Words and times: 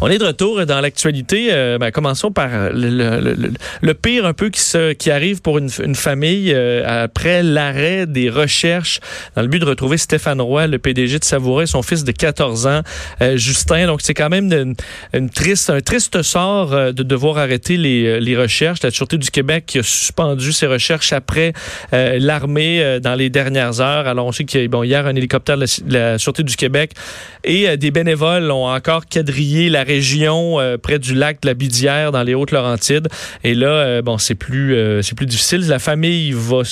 On 0.00 0.08
est 0.08 0.18
de 0.18 0.24
retour 0.24 0.64
dans 0.66 0.80
l'actualité. 0.80 1.48
Euh, 1.52 1.78
ben, 1.78 1.90
commençons 1.90 2.32
par 2.32 2.50
le, 2.72 3.92
pire 3.92 4.26
un 4.26 4.32
peu 4.32 4.50
qui, 4.50 5.10
arrive 5.10 5.40
pour 5.40 5.58
une, 5.58 5.94
famille 5.94 6.52
euh, 6.52 7.04
après 7.04 7.42
l'arrêt 7.42 8.06
des 8.06 8.28
recherches 8.28 9.00
dans 9.36 9.42
le 9.42 9.48
but 9.48 9.60
de 9.60 9.64
retrouver 9.64 9.96
Stéphane 9.96 10.40
Roy, 10.40 10.66
le 10.66 10.78
PDG 10.78 11.18
de 11.18 11.24
Savouré, 11.24 11.66
son 11.66 11.82
fils 11.82 12.04
de 12.04 12.12
14 12.12 12.66
ans, 12.66 12.80
euh, 13.22 13.36
Justin. 13.36 13.86
Donc 13.86 14.00
c'est 14.02 14.14
quand 14.14 14.28
même 14.28 14.74
une, 15.12 15.30
triste, 15.30 15.70
un 15.70 15.80
triste 15.80 16.22
sort 16.22 16.70
de 16.70 17.02
devoir 17.02 17.38
arrêter 17.38 17.76
les, 17.76 18.36
recherches. 18.36 18.82
La 18.82 18.90
Sûreté 18.90 19.16
du 19.16 19.30
Québec 19.30 19.64
qui 19.66 19.78
a 19.78 19.82
suspendu 19.82 20.52
ses 20.52 20.66
recherches 20.66 21.12
après 21.12 21.52
l'armée 21.92 22.98
dans 23.00 23.14
les 23.14 23.30
dernières 23.30 23.80
heures. 23.80 24.08
Alors 24.08 24.26
on 24.26 24.32
sait 24.32 24.44
qu'il 24.44 24.60
y 24.60 24.76
a 24.76 24.84
hier 24.84 25.06
un 25.06 25.14
hélicoptère 25.14 25.56
de 25.56 25.66
la, 25.86 26.00
la 26.10 26.18
Sûreté 26.18 26.42
du 26.42 26.56
Québec 26.56 26.92
et 27.44 27.76
des 27.76 27.90
bénévoles 27.90 28.50
ont 28.50 28.66
encore 28.66 29.06
quadrillé 29.06 29.68
la 29.68 29.83
région 29.84 30.60
euh, 30.60 30.76
près 30.76 30.98
du 30.98 31.14
lac 31.14 31.40
de 31.42 31.48
la 31.48 31.54
Bidière 31.54 32.12
dans 32.12 32.22
les 32.22 32.34
Hautes-Laurentides. 32.34 33.08
Et 33.44 33.54
là, 33.54 33.68
euh, 33.68 34.02
bon, 34.02 34.18
c'est 34.18 34.34
plus, 34.34 34.74
euh, 34.74 35.02
c'est 35.02 35.14
plus 35.14 35.26
difficile. 35.26 35.66
La 35.68 35.78
famille 35.78 36.32
va 36.32 36.62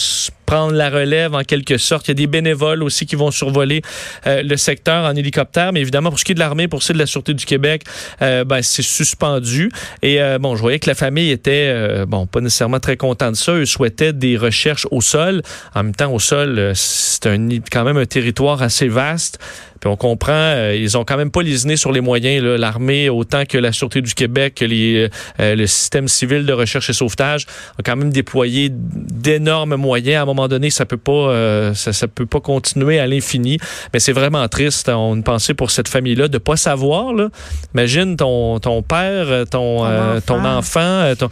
prendre 0.46 0.72
la 0.72 0.90
relève 0.90 1.34
en 1.34 1.42
quelque 1.42 1.78
sorte. 1.78 2.08
Il 2.08 2.10
y 2.10 2.12
a 2.12 2.14
des 2.14 2.26
bénévoles 2.26 2.82
aussi 2.82 3.06
qui 3.06 3.16
vont 3.16 3.30
survoler 3.30 3.80
le 4.26 4.56
secteur 4.56 5.04
en 5.06 5.14
hélicoptère. 5.14 5.72
Mais 5.72 5.80
évidemment, 5.80 6.10
pour 6.10 6.18
ce 6.18 6.24
qui 6.24 6.32
est 6.32 6.34
de 6.34 6.40
l'armée, 6.40 6.68
pour 6.68 6.82
ce 6.82 6.88
qui 6.88 6.92
est 6.92 6.94
de 6.94 6.98
la 6.98 7.06
Sûreté 7.06 7.32
du 7.32 7.46
Québec, 7.46 7.84
ben, 8.20 8.60
c'est 8.60 8.82
suspendu. 8.82 9.70
Et 10.02 10.18
bon, 10.40 10.54
je 10.54 10.60
voyais 10.60 10.78
que 10.78 10.90
la 10.90 10.94
famille 10.94 11.30
était, 11.30 12.04
bon, 12.06 12.26
pas 12.26 12.42
nécessairement 12.42 12.80
très 12.80 12.98
content 12.98 13.30
de 13.30 13.36
ça. 13.36 13.52
Eux 13.52 13.64
souhaitaient 13.64 14.12
des 14.12 14.36
recherches 14.36 14.86
au 14.90 15.00
sol. 15.00 15.40
En 15.74 15.84
même 15.84 15.94
temps, 15.94 16.12
au 16.12 16.18
sol, 16.18 16.72
c'est 16.74 17.26
un, 17.26 17.48
quand 17.70 17.84
même 17.84 17.96
un 17.96 18.04
territoire 18.06 18.60
assez 18.60 18.88
vaste. 18.88 19.38
Puis 19.82 19.90
on 19.90 19.96
comprend, 19.96 20.30
euh, 20.32 20.76
ils 20.76 20.96
ont 20.96 21.04
quand 21.04 21.16
même 21.16 21.32
pas 21.32 21.42
lésiné 21.42 21.74
sur 21.74 21.90
les 21.90 22.00
moyens, 22.00 22.40
l'armée 22.40 23.08
autant 23.08 23.44
que 23.44 23.58
la 23.58 23.72
Sûreté 23.72 24.00
du 24.00 24.14
Québec, 24.14 24.54
que 24.54 24.64
les, 24.64 25.10
euh, 25.40 25.56
le 25.56 25.66
système 25.66 26.06
civil 26.06 26.46
de 26.46 26.52
recherche 26.52 26.88
et 26.88 26.92
sauvetage 26.92 27.46
ont 27.80 27.82
quand 27.84 27.96
même 27.96 28.12
déployé 28.12 28.68
d'énormes 28.70 29.74
moyens. 29.74 30.20
À 30.20 30.22
un 30.22 30.26
moment 30.26 30.46
donné, 30.46 30.70
ça 30.70 30.86
peut 30.86 30.96
pas, 30.96 31.10
euh, 31.10 31.74
ça, 31.74 31.92
ça, 31.92 32.06
peut 32.06 32.26
pas 32.26 32.38
continuer 32.38 33.00
à 33.00 33.08
l'infini. 33.08 33.58
Mais 33.92 33.98
c'est 33.98 34.12
vraiment 34.12 34.46
triste. 34.46 34.88
On 34.88 35.16
une 35.16 35.24
pensée 35.24 35.52
pour 35.52 35.72
cette 35.72 35.88
famille-là 35.88 36.28
de 36.28 36.38
pas 36.38 36.56
savoir. 36.56 37.12
Là. 37.12 37.30
Imagine 37.74 38.14
ton, 38.16 38.60
ton 38.60 38.82
père, 38.82 39.46
ton, 39.50 39.84
ton 40.24 40.44
enfant, 40.44 41.12
ton, 41.18 41.28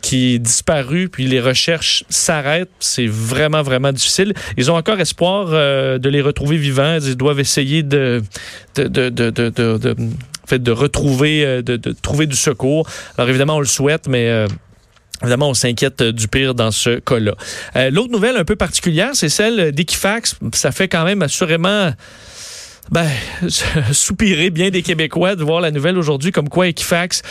qui 0.00 0.34
est 0.34 0.38
disparu, 0.38 1.10
puis 1.10 1.26
les 1.26 1.42
recherches 1.42 2.04
s'arrêtent. 2.08 2.70
C'est 2.80 3.06
vraiment, 3.06 3.60
vraiment 3.60 3.92
difficile. 3.92 4.32
Ils 4.56 4.70
ont 4.70 4.76
encore 4.76 4.98
espoir 4.98 5.48
de 5.50 6.08
les 6.08 6.22
retrouver 6.22 6.56
vivants. 6.56 6.96
Ils 7.02 7.16
doivent 7.16 7.38
essayer 7.38 7.65
de, 7.66 8.22
retrouver, 10.70 11.44
euh, 11.44 11.62
de, 11.62 11.92
trouver 11.92 12.26
du 12.26 12.36
secours. 12.36 12.88
Alors 13.16 13.28
évidemment, 13.28 13.56
on 13.56 13.60
le 13.60 13.66
souhaite, 13.66 14.08
mais 14.08 14.28
euh, 14.28 14.46
Évidemment, 15.22 15.48
on 15.48 15.54
s'inquiète 15.54 16.02
du 16.02 16.28
pire 16.28 16.54
dans 16.54 16.70
ce 16.70 16.98
cas-là. 16.98 17.34
Euh, 17.74 17.90
L'autre 17.90 18.12
nouvelle 18.12 18.36
un 18.36 18.44
peu 18.44 18.54
particulière, 18.54 19.12
c'est 19.14 19.30
celle 19.30 19.72
d'Equifax. 19.72 20.36
Ça 20.52 20.72
fait 20.72 20.88
quand 20.88 21.04
même 21.04 21.22
assurément 21.22 21.90
ben, 22.90 23.08
soupirer 23.92 24.50
bien 24.50 24.70
des 24.70 24.82
Québécois 24.82 25.36
de 25.36 25.42
voir 25.42 25.60
la 25.60 25.70
nouvelle 25.70 25.98
aujourd'hui 25.98 26.32
comme 26.32 26.48
quoi 26.48 26.68
Equifax, 26.68 27.22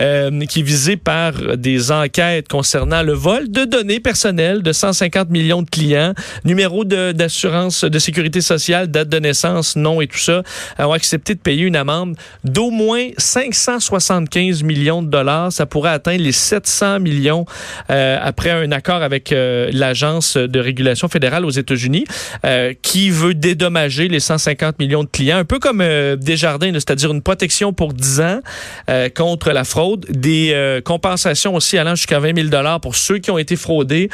euh, 0.00 0.44
qui 0.46 0.60
est 0.60 0.62
visé 0.62 0.96
par 0.96 1.56
des 1.56 1.92
enquêtes 1.92 2.48
concernant 2.48 3.02
le 3.02 3.12
vol 3.12 3.50
de 3.50 3.64
données 3.64 4.00
personnelles 4.00 4.62
de 4.62 4.72
150 4.72 5.30
millions 5.30 5.62
de 5.62 5.70
clients, 5.70 6.14
numéro 6.44 6.84
d'assurance 6.84 7.84
de, 7.84 7.98
sécurité 7.98 8.40
sociale, 8.40 8.88
date 8.88 9.08
de 9.08 9.18
naissance, 9.18 9.76
nom 9.76 10.00
et 10.00 10.06
tout 10.06 10.18
ça, 10.18 10.42
ont 10.78 10.92
accepté 10.92 11.34
de 11.34 11.40
payer 11.40 11.64
une 11.64 11.76
amende 11.76 12.16
d'au 12.44 12.70
moins 12.70 13.08
575 13.18 14.62
millions 14.62 15.02
de 15.02 15.08
dollars. 15.08 15.52
Ça 15.52 15.66
pourrait 15.66 15.90
atteindre 15.90 16.22
les 16.22 16.32
700 16.32 17.00
millions 17.00 17.46
euh, 17.90 18.18
après 18.20 18.50
un 18.50 18.72
accord 18.72 19.02
avec 19.02 19.32
euh, 19.32 19.70
l'Agence 19.72 20.36
de 20.36 20.60
régulation 20.60 21.08
fédérale 21.08 21.44
aux 21.44 21.50
États-Unis 21.50 22.04
euh, 22.44 22.74
qui 22.82 23.10
veut 23.10 23.34
dédommager 23.34 24.08
les 24.08 24.20
150 24.20 24.78
millions 24.78 25.03
un 25.30 25.44
peu 25.44 25.58
comme 25.58 25.80
euh, 25.80 26.16
Desjardins, 26.16 26.72
c'est-à-dire 26.72 27.12
une 27.12 27.22
protection 27.22 27.72
pour 27.72 27.92
10 27.92 28.20
ans 28.20 28.40
euh, 28.88 29.08
contre 29.08 29.50
la 29.50 29.64
fraude, 29.64 30.06
des 30.10 30.50
euh, 30.52 30.80
compensations 30.80 31.54
aussi 31.54 31.78
allant 31.78 31.94
jusqu'à 31.94 32.18
20 32.18 32.50
000 32.50 32.78
pour 32.80 32.96
ceux 32.96 33.18
qui 33.18 33.30
ont 33.30 33.38
été 33.38 33.56
fraudés. 33.56 34.08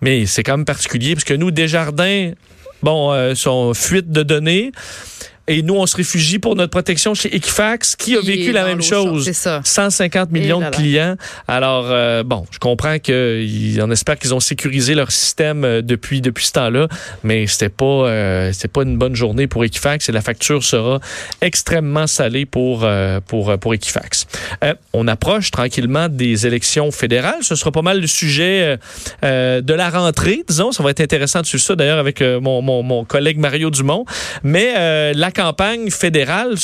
Mais 0.00 0.26
c'est 0.26 0.42
quand 0.42 0.56
même 0.56 0.64
particulier 0.64 1.14
parce 1.14 1.24
que 1.24 1.34
nous, 1.34 1.50
Desjardins, 1.50 2.32
bon, 2.82 3.12
euh, 3.12 3.34
sont 3.34 3.74
fuite 3.74 4.10
de 4.10 4.22
données. 4.22 4.72
Et 5.46 5.62
nous, 5.62 5.74
on 5.74 5.86
se 5.86 5.96
réfugie 5.96 6.38
pour 6.38 6.56
notre 6.56 6.70
protection 6.70 7.14
chez 7.14 7.34
Equifax, 7.34 7.96
qui 7.96 8.16
a 8.16 8.20
vécu 8.20 8.52
la 8.52 8.64
même 8.64 8.82
chose. 8.82 9.30
150 9.64 10.30
millions 10.30 10.60
de 10.60 10.70
clients. 10.70 11.16
Alors, 11.48 11.86
euh, 11.90 12.22
bon, 12.22 12.46
je 12.50 12.58
comprends 12.58 12.96
qu'on 12.98 13.90
espère 13.90 14.18
qu'ils 14.18 14.34
ont 14.34 14.40
sécurisé 14.40 14.94
leur 14.94 15.10
système 15.10 15.64
euh, 15.64 15.82
depuis 15.82 16.20
depuis 16.20 16.46
ce 16.46 16.52
temps-là, 16.52 16.88
mais 17.22 17.46
c'était 17.46 17.68
pas 17.68 17.84
euh, 17.84 18.52
c'était 18.52 18.68
pas 18.68 18.82
une 18.82 18.96
bonne 18.96 19.14
journée 19.14 19.46
pour 19.46 19.64
Equifax 19.64 20.08
et 20.08 20.12
la 20.12 20.20
facture 20.20 20.62
sera 20.62 21.00
extrêmement 21.40 22.06
salée 22.06 22.46
pour 22.46 22.82
euh, 22.84 23.20
pour 23.26 23.56
pour 23.58 23.74
Equifax. 23.74 24.26
On 24.92 25.08
approche 25.08 25.50
tranquillement 25.50 26.08
des 26.08 26.46
élections 26.46 26.90
fédérales. 26.90 27.42
Ce 27.42 27.54
sera 27.54 27.70
pas 27.70 27.82
mal 27.82 28.00
le 28.00 28.06
sujet 28.06 28.78
de 29.22 29.74
la 29.74 29.90
rentrée, 29.90 30.42
disons. 30.48 30.72
Ça 30.72 30.82
va 30.82 30.90
être 30.90 31.00
intéressant 31.00 31.40
de 31.40 31.46
suivre 31.46 31.62
ça 31.62 31.76
d'ailleurs 31.76 31.98
avec 31.98 32.20
mon, 32.20 32.62
mon, 32.62 32.82
mon 32.82 33.04
collègue 33.04 33.38
Mario 33.38 33.70
Dumont. 33.70 34.04
Mais 34.42 35.12
la 35.14 35.30
campagne 35.34 35.90
fédérale 35.90 36.54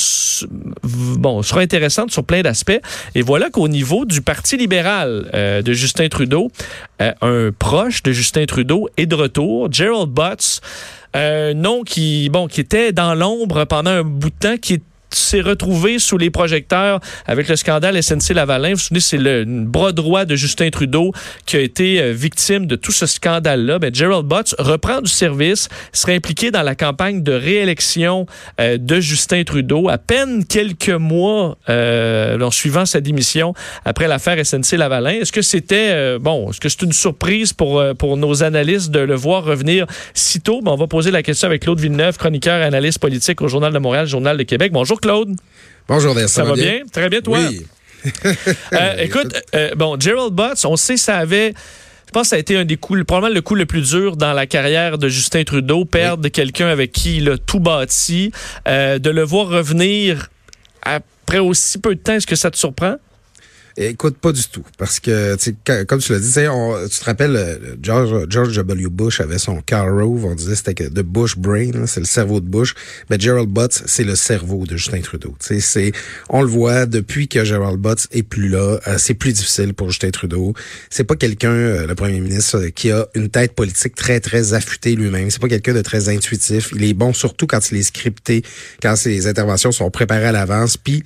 bon, 0.83 1.43
sera 1.43 1.61
intéressante 1.61 2.11
sur 2.11 2.23
plein 2.23 2.41
d'aspects. 2.41 2.79
Et 3.13 3.21
voilà 3.21 3.49
qu'au 3.49 3.67
niveau 3.67 4.05
du 4.05 4.21
Parti 4.21 4.57
libéral 4.57 5.29
euh, 5.33 5.61
de 5.61 5.73
Justin 5.73 6.07
Trudeau, 6.09 6.51
euh, 7.01 7.13
un 7.21 7.51
proche 7.51 8.01
de 8.03 8.11
Justin 8.11 8.45
Trudeau 8.45 8.89
est 8.97 9.05
de 9.05 9.15
retour, 9.15 9.71
Gerald 9.71 10.09
Butts. 10.09 10.61
Un 11.13 11.53
nom 11.53 11.83
qui, 11.83 12.29
bon, 12.29 12.47
qui 12.47 12.61
était 12.61 12.93
dans 12.93 13.13
l'ombre 13.13 13.65
pendant 13.65 13.91
un 13.91 14.03
bout 14.03 14.29
de 14.29 14.35
temps, 14.39 14.57
qui 14.57 14.75
est 14.75 14.81
s'est 15.19 15.41
retrouvé 15.41 15.99
sous 15.99 16.17
les 16.17 16.29
projecteurs 16.29 16.99
avec 17.25 17.47
le 17.47 17.55
scandale 17.55 18.01
SNC 18.01 18.33
Lavalin. 18.33 18.69
Vous 18.69 18.75
vous 18.75 18.81
souvenez, 18.81 18.99
c'est 18.99 19.17
le 19.17 19.45
bras 19.45 19.91
droit 19.91 20.25
de 20.25 20.35
Justin 20.35 20.69
Trudeau 20.69 21.11
qui 21.45 21.57
a 21.57 21.59
été 21.59 22.01
euh, 22.01 22.11
victime 22.11 22.65
de 22.67 22.75
tout 22.75 22.91
ce 22.91 23.05
scandale-là. 23.05 23.79
Ben, 23.79 23.93
Gerald 23.93 24.25
Butts 24.25 24.55
reprend 24.59 25.01
du 25.01 25.11
service, 25.11 25.69
serait 25.91 26.15
impliqué 26.15 26.51
dans 26.51 26.61
la 26.61 26.75
campagne 26.75 27.23
de 27.23 27.31
réélection 27.31 28.25
euh, 28.59 28.77
de 28.77 28.99
Justin 28.99 29.43
Trudeau 29.43 29.89
à 29.89 29.97
peine 29.97 30.45
quelques 30.45 30.89
mois 30.89 31.57
euh, 31.69 32.39
en 32.39 32.51
suivant 32.51 32.85
sa 32.85 33.01
démission 33.01 33.53
après 33.85 34.07
l'affaire 34.07 34.43
SNC 34.43 34.77
Lavalin. 34.77 35.11
Est-ce 35.21 35.31
que 35.31 35.41
c'était 35.41 35.89
euh, 35.91 36.19
bon, 36.19 36.49
est-ce 36.49 36.59
que 36.59 36.69
c'est 36.69 36.81
une 36.83 36.93
surprise 36.93 37.53
pour 37.53 37.83
pour 37.97 38.17
nos 38.17 38.43
analystes 38.43 38.91
de 38.91 38.99
le 38.99 39.15
voir 39.15 39.43
revenir 39.43 39.85
si 40.13 40.41
tôt? 40.41 40.61
Ben, 40.61 40.71
on 40.71 40.75
va 40.75 40.87
poser 40.87 41.11
la 41.11 41.23
question 41.23 41.47
avec 41.47 41.63
Claude 41.63 41.79
Villeneuve, 41.79 42.17
chroniqueur 42.17 42.61
analyste 42.61 42.99
politique 42.99 43.41
au 43.41 43.47
Journal 43.47 43.73
de 43.73 43.79
Montréal, 43.79 44.07
Journal 44.07 44.37
de 44.37 44.43
Québec. 44.43 44.71
Bonjour 44.71 45.00
Claude? 45.01 45.35
Bonjour 45.87 46.13
Vincent. 46.13 46.27
Ça 46.27 46.43
va 46.43 46.53
bien? 46.53 46.83
Très 46.91 47.09
bien, 47.09 47.21
toi? 47.21 47.39
Oui. 47.39 47.65
euh, 48.73 48.95
écoute, 48.99 49.35
euh, 49.55 49.75
bon, 49.75 49.99
Gerald 49.99 50.33
Butts, 50.33 50.65
on 50.65 50.77
sait 50.77 50.97
ça 50.97 51.17
avait... 51.17 51.53
Je 52.07 52.11
pense 52.13 52.23
que 52.23 52.29
ça 52.29 52.35
a 52.35 52.39
été 52.39 52.57
un 52.57 52.65
des 52.65 52.75
coups, 52.75 53.03
probablement 53.05 53.33
le 53.33 53.41
coup 53.41 53.55
le 53.55 53.65
plus 53.65 53.91
dur 53.91 54.17
dans 54.17 54.33
la 54.33 54.45
carrière 54.45 54.97
de 54.97 55.07
Justin 55.07 55.45
Trudeau, 55.45 55.85
perdre 55.85 56.25
oui. 56.25 56.31
quelqu'un 56.31 56.67
avec 56.67 56.91
qui 56.91 57.17
il 57.17 57.29
a 57.29 57.37
tout 57.37 57.61
bâti, 57.61 58.33
euh, 58.67 58.99
de 58.99 59.09
le 59.09 59.23
voir 59.23 59.47
revenir 59.47 60.27
après 60.81 61.39
aussi 61.39 61.77
peu 61.77 61.95
de 61.95 62.01
temps, 62.01 62.13
est-ce 62.13 62.27
que 62.27 62.35
ça 62.35 62.51
te 62.51 62.57
surprend? 62.57 62.95
Écoute, 63.77 64.17
pas 64.17 64.31
du 64.31 64.43
tout. 64.47 64.63
Parce 64.77 64.99
que, 64.99 65.37
comme 65.85 65.99
tu 65.99 66.11
l'as 66.11 66.19
dit, 66.19 66.47
on, 66.49 66.75
tu 66.87 66.99
te 66.99 67.05
rappelles, 67.05 67.35
euh, 67.35 67.75
George, 67.81 68.25
George 68.29 68.55
W. 68.55 68.89
Bush 68.89 69.21
avait 69.21 69.37
son 69.37 69.61
Carl 69.61 70.01
Rove, 70.01 70.25
on 70.25 70.35
disait 70.35 70.55
c'était 70.55 70.89
de 70.89 71.01
Bush 71.01 71.37
Brain, 71.37 71.85
c'est 71.85 72.01
le 72.01 72.05
cerveau 72.05 72.41
de 72.41 72.45
Bush. 72.45 72.75
Mais 73.09 73.17
Gerald 73.19 73.49
Butts, 73.49 73.83
c'est 73.85 74.03
le 74.03 74.15
cerveau 74.15 74.65
de 74.65 74.75
Justin 74.75 75.01
Trudeau. 75.01 75.35
C'est, 75.39 75.91
on 76.29 76.41
le 76.41 76.47
voit, 76.47 76.85
depuis 76.85 77.27
que 77.27 77.43
Gerald 77.45 77.79
Butts 77.79 78.07
est 78.11 78.23
plus 78.23 78.49
là, 78.49 78.79
euh, 78.87 78.95
c'est 78.97 79.13
plus 79.13 79.33
difficile 79.33 79.73
pour 79.73 79.89
Justin 79.89 80.11
Trudeau. 80.11 80.53
C'est 80.89 81.05
pas 81.05 81.15
quelqu'un, 81.15 81.51
euh, 81.51 81.87
le 81.87 81.95
premier 81.95 82.19
ministre, 82.19 82.59
qui 82.67 82.91
a 82.91 83.07
une 83.15 83.29
tête 83.29 83.53
politique 83.53 83.95
très, 83.95 84.19
très 84.19 84.53
affûtée 84.53 84.95
lui-même. 84.95 85.31
C'est 85.31 85.41
pas 85.41 85.47
quelqu'un 85.47 85.73
de 85.73 85.81
très 85.81 86.09
intuitif. 86.09 86.71
Il 86.75 86.83
est 86.83 86.93
bon 86.93 87.13
surtout 87.13 87.47
quand 87.47 87.71
il 87.71 87.77
est 87.77 87.83
scripté, 87.83 88.43
quand 88.81 88.95
ses 88.95 89.27
interventions 89.27 89.71
sont 89.71 89.89
préparées 89.89 90.25
à 90.25 90.31
l'avance. 90.31 90.75
Puis, 90.77 91.03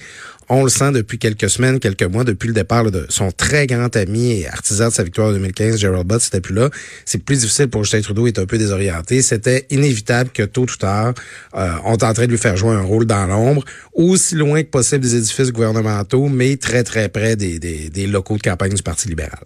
On 0.47 0.63
le 0.63 0.69
sent 0.69 0.91
depuis 0.91 1.17
quelques 1.17 1.49
semaines, 1.49 1.79
quelques 1.79 2.03
mois, 2.03 2.23
depuis 2.23 2.47
le 2.47 2.53
départ 2.53 2.89
de 2.91 3.05
son 3.09 3.31
très 3.31 3.65
grand 3.65 3.95
ami 3.95 4.31
et 4.31 4.47
artisan 4.47 4.89
de 4.89 4.93
sa 4.93 5.03
victoire 5.03 5.29
en 5.29 5.31
2015, 5.31 5.77
Gerald 5.77 6.05
Butts, 6.05 6.21
c'était 6.21 6.41
plus 6.41 6.53
là. 6.53 6.69
C'est 7.03 7.17
plus 7.17 7.39
difficile 7.39 7.67
pour 7.67 7.83
Justin 7.83 8.01
Trudeau, 8.01 8.27
il 8.27 8.39
un 8.39 8.45
peu 8.45 8.57
désorienté. 8.57 9.21
C'était 9.21 9.65
inévitable 9.71 10.29
que 10.31 10.43
tôt 10.43 10.63
ou 10.63 10.77
tard, 10.77 11.13
euh, 11.55 11.71
on 11.85 11.97
tenterait 11.97 12.27
de 12.27 12.31
lui 12.31 12.37
faire 12.37 12.57
jouer 12.57 12.75
un 12.75 12.81
rôle 12.81 13.05
dans 13.05 13.25
l'ombre, 13.25 13.63
aussi 13.93 14.35
loin 14.35 14.61
que 14.61 14.69
possible 14.69 15.01
des 15.01 15.15
édifices 15.15 15.51
gouvernementaux, 15.51 16.27
mais 16.27 16.57
très 16.57 16.83
très 16.83 17.09
près 17.09 17.35
des 17.35 18.07
locaux 18.07 18.37
de 18.37 18.43
campagne 18.43 18.73
du 18.73 18.83
Parti 18.83 19.07
libéral. 19.07 19.45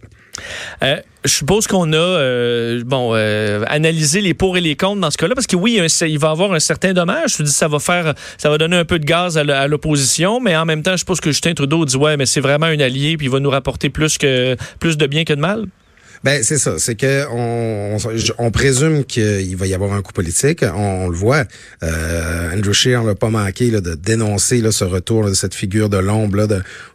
Euh, 0.84 0.98
je 1.26 1.34
suppose 1.34 1.68
qu'on 1.68 1.92
a 1.92 1.98
euh, 1.98 2.82
euh, 2.92 3.66
analysé 3.68 4.22
les 4.22 4.34
pour 4.34 4.58
et 4.58 4.62
les 4.62 4.76
contre 4.76 5.02
dans 5.02 5.12
ce 5.12 5.18
cas-là 5.18 5.36
parce 5.36 5.48
que 5.48 5.56
oui, 5.56 5.82
il 6.02 6.20
va 6.20 6.30
avoir 6.30 6.54
un 6.54 6.60
certain 6.60 6.94
dommage. 6.94 7.38
Je 7.38 7.44
dis 7.44 7.52
ça 7.52 7.68
va 7.68 7.80
faire, 7.80 8.14
ça 8.38 8.50
va 8.50 8.58
donner 8.58 8.78
un 8.78 8.86
peu 8.86 9.00
de 9.00 9.06
gaz 9.06 9.38
à 9.38 9.68
l'opposition, 9.68 10.40
mais 10.40 10.56
en 10.56 10.66
même 10.66 10.82
temps, 10.82 10.94
je 10.94 10.98
suppose 10.98 11.20
que 11.20 11.32
Justin 11.32 11.54
Trudeau 11.54 11.86
dit 11.86 11.98
ouais, 11.98 12.18
mais 12.18 12.26
c'est 12.26 12.42
vraiment 12.42 12.68
un 12.68 12.80
allié 12.80 13.18
puis 13.18 13.28
il 13.28 13.30
va 13.30 13.40
nous 13.40 13.50
rapporter 13.50 13.90
plus 13.90 14.18
de 14.18 15.06
bien 15.08 15.24
que 15.26 15.34
de 15.34 15.42
mal. 15.42 15.66
Ben 16.24 16.44
c'est 16.44 16.58
ça, 16.58 16.80
c'est 16.80 16.96
que 16.96 17.26
on, 17.32 17.98
on, 18.38 18.52
présume 18.52 19.06
qu'il 19.06 19.56
va 19.56 19.68
y 19.68 19.74
avoir 19.74 19.94
un 19.94 20.02
coup 20.02 20.12
politique. 20.12 20.64
On, 20.64 21.08
le 21.08 21.16
voit. 21.16 21.46
Euh, 21.84 22.54
Andrew 22.54 22.74
Scheer 22.74 23.04
l'a 23.04 23.16
pas 23.16 23.30
manqué 23.30 23.72
là, 23.72 23.80
de 23.80 23.96
dénoncer 23.96 24.62
là, 24.62 24.72
ce 24.72 24.84
retour 24.84 25.26
de 25.26 25.34
cette 25.34 25.54
figure 25.54 25.90
de 25.90 25.98
l'ombre 25.98 26.48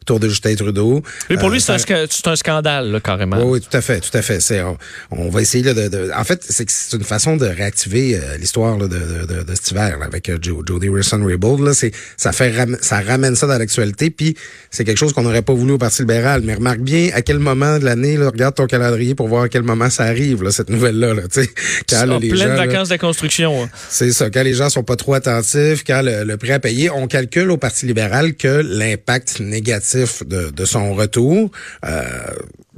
autour 0.03 0.21
de 0.21 0.29
Justin 0.29 0.55
Trudeau. 0.55 1.03
Oui, 1.31 1.37
pour 1.39 1.49
lui, 1.49 1.59
euh, 1.59 2.07
c'est 2.11 2.29
un, 2.29 2.37
scandale 2.37 2.91
là, 2.91 3.01
carrément. 3.01 3.39
Oui, 3.39 3.45
oui, 3.45 3.61
tout 3.61 3.75
à 3.75 3.81
fait, 3.81 4.01
tout 4.01 4.17
à 4.17 4.21
fait. 4.21 4.41
C'est 4.41 4.63
on, 5.11 5.31
va 5.31 5.41
essayer 5.41 5.65
là, 5.65 5.73
de, 5.73 5.89
de, 5.89 6.11
En 6.15 6.25
fait, 6.25 6.45
c'est 6.47 6.69
c'est 6.69 6.97
une 6.97 7.05
façon 7.05 7.37
de 7.37 7.47
réactiver 7.47 8.17
euh, 8.17 8.37
l'histoire 8.37 8.77
de, 8.77 8.87
de, 8.87 9.43
de, 9.43 9.55
cet 9.55 9.71
hiver 9.71 9.99
avec 10.03 10.29
euh, 10.29 10.39
Jody 10.41 10.89
Wilson-Raybould. 10.89 11.61
Là, 11.61 11.73
c'est 11.73 11.93
ça 12.19 12.33
fait 12.33 12.53
ça 12.83 13.01
ramène 13.01 13.35
ça 13.35 13.47
dans 13.47 13.57
l'actualité. 13.57 14.11
Puis 14.11 14.37
c'est 14.71 14.85
quelque 14.85 14.99
chose 14.99 15.15
qu'on 15.15 15.23
n'aurait 15.23 15.43
pas 15.43 15.55
voulu 15.55 15.73
au 15.73 15.79
Parti 15.79 16.03
libéral. 16.03 16.43
Mais 16.45 16.55
remarque 16.55 16.81
bien 16.81 17.09
à 17.15 17.23
quel 17.23 17.39
moment 17.39 17.79
de 17.79 17.85
l'année, 17.85 18.19
regarde 18.19 18.55
ton 18.55 18.67
calendrier 18.67 19.14
pour 19.15 19.29
voir 19.29 19.45
à 19.45 19.49
quel 19.49 19.63
moment 19.63 19.91
ça 19.91 20.05
arrive, 20.05 20.43
là, 20.43 20.51
cette 20.51 20.71
nouvelle-là. 20.71 21.15
Là, 21.15 21.23
quand, 21.89 22.07
là, 22.07 22.19
les 22.19 22.29
pleine 22.29 22.55
vacances 22.55 22.89
de 22.89 22.97
construction. 22.97 23.65
Hein. 23.65 23.71
C'est 23.89 24.13
ça. 24.13 24.31
Quand 24.31 24.43
les 24.43 24.55
gens 24.55 24.71
sont 24.71 24.85
pas 24.85 24.97
trop 24.97 25.15
attentifs, 25.15 25.85
quand 25.85 26.03
le, 26.03 26.37
prêt 26.37 26.53
à 26.53 26.61
payer, 26.61 26.91
on 26.91 27.07
calcule 27.07 27.51
au 27.51 27.57
Parti 27.57 27.87
libéral 27.87 28.35
que 28.35 28.63
l'impact 28.65 29.41
négatif 29.41 30.23
de, 30.27 30.51
de 30.51 30.65
son 30.65 30.95
retour... 30.95 31.51
Euh, 31.85 32.03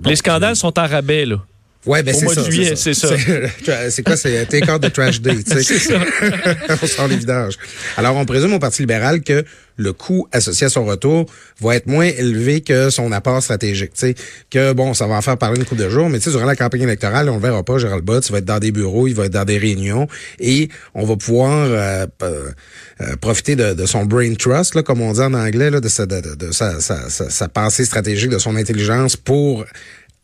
les 0.04 0.16
scandales 0.16 0.56
sont 0.56 0.78
en 0.78 0.86
rabais, 0.86 1.24
là. 1.24 1.42
Ouais, 1.86 2.02
ben 2.02 2.12
c'est 2.12 2.28
ça. 2.28 2.42
c'est 2.74 2.94
ça. 2.94 3.08
C'est 3.90 4.02
quoi? 4.02 4.16
C'est 4.16 4.46
take 4.46 4.70
out 4.70 4.82
the 4.82 4.92
trash 4.92 5.20
day, 5.20 5.42
tu 5.42 5.62
sais? 5.62 5.94
on 6.82 6.86
sort 6.86 7.08
les 7.08 7.16
vidanges. 7.16 7.56
Alors, 7.96 8.16
on 8.16 8.24
présume 8.24 8.52
au 8.54 8.58
Parti 8.58 8.82
libéral 8.82 9.22
que 9.22 9.44
le 9.76 9.92
coût 9.92 10.26
associé 10.32 10.66
à 10.66 10.70
son 10.70 10.84
retour 10.84 11.26
va 11.60 11.76
être 11.76 11.86
moins 11.86 12.06
élevé 12.06 12.60
que 12.62 12.90
son 12.90 13.12
apport 13.12 13.42
stratégique. 13.42 13.92
Tu 13.92 14.00
sais, 14.00 14.14
que 14.50 14.72
bon, 14.72 14.94
ça 14.94 15.06
va 15.06 15.14
en 15.14 15.22
faire 15.22 15.36
parler 15.36 15.58
une 15.60 15.66
couple 15.66 15.82
de 15.82 15.90
jours, 15.90 16.08
mais 16.08 16.18
tu 16.18 16.24
sais, 16.24 16.30
durant 16.30 16.46
la 16.46 16.56
campagne 16.56 16.82
électorale, 16.82 17.28
on 17.28 17.36
le 17.36 17.42
verra 17.42 17.62
pas, 17.62 17.78
Gérald 17.78 18.02
Bott, 18.02 18.26
il 18.26 18.32
va 18.32 18.38
être 18.38 18.44
dans 18.44 18.58
des 18.58 18.72
bureaux, 18.72 19.06
il 19.06 19.14
va 19.14 19.26
être 19.26 19.32
dans 19.32 19.44
des 19.44 19.58
réunions, 19.58 20.08
et 20.40 20.70
on 20.94 21.04
va 21.04 21.16
pouvoir 21.16 21.66
euh, 21.68 22.06
euh, 22.22 23.16
profiter 23.20 23.54
de, 23.54 23.74
de, 23.74 23.86
son 23.86 24.06
brain 24.06 24.34
trust, 24.34 24.74
là, 24.74 24.82
comme 24.82 25.02
on 25.02 25.12
dit 25.12 25.20
en 25.20 25.34
anglais, 25.34 25.70
là, 25.70 25.80
de, 25.80 25.88
sa, 25.88 26.06
de, 26.06 26.34
de 26.34 26.52
sa, 26.52 26.80
sa, 26.80 27.08
sa, 27.10 27.48
pensée 27.48 27.84
stratégique, 27.84 28.30
de 28.30 28.38
son 28.38 28.56
intelligence 28.56 29.16
pour, 29.16 29.66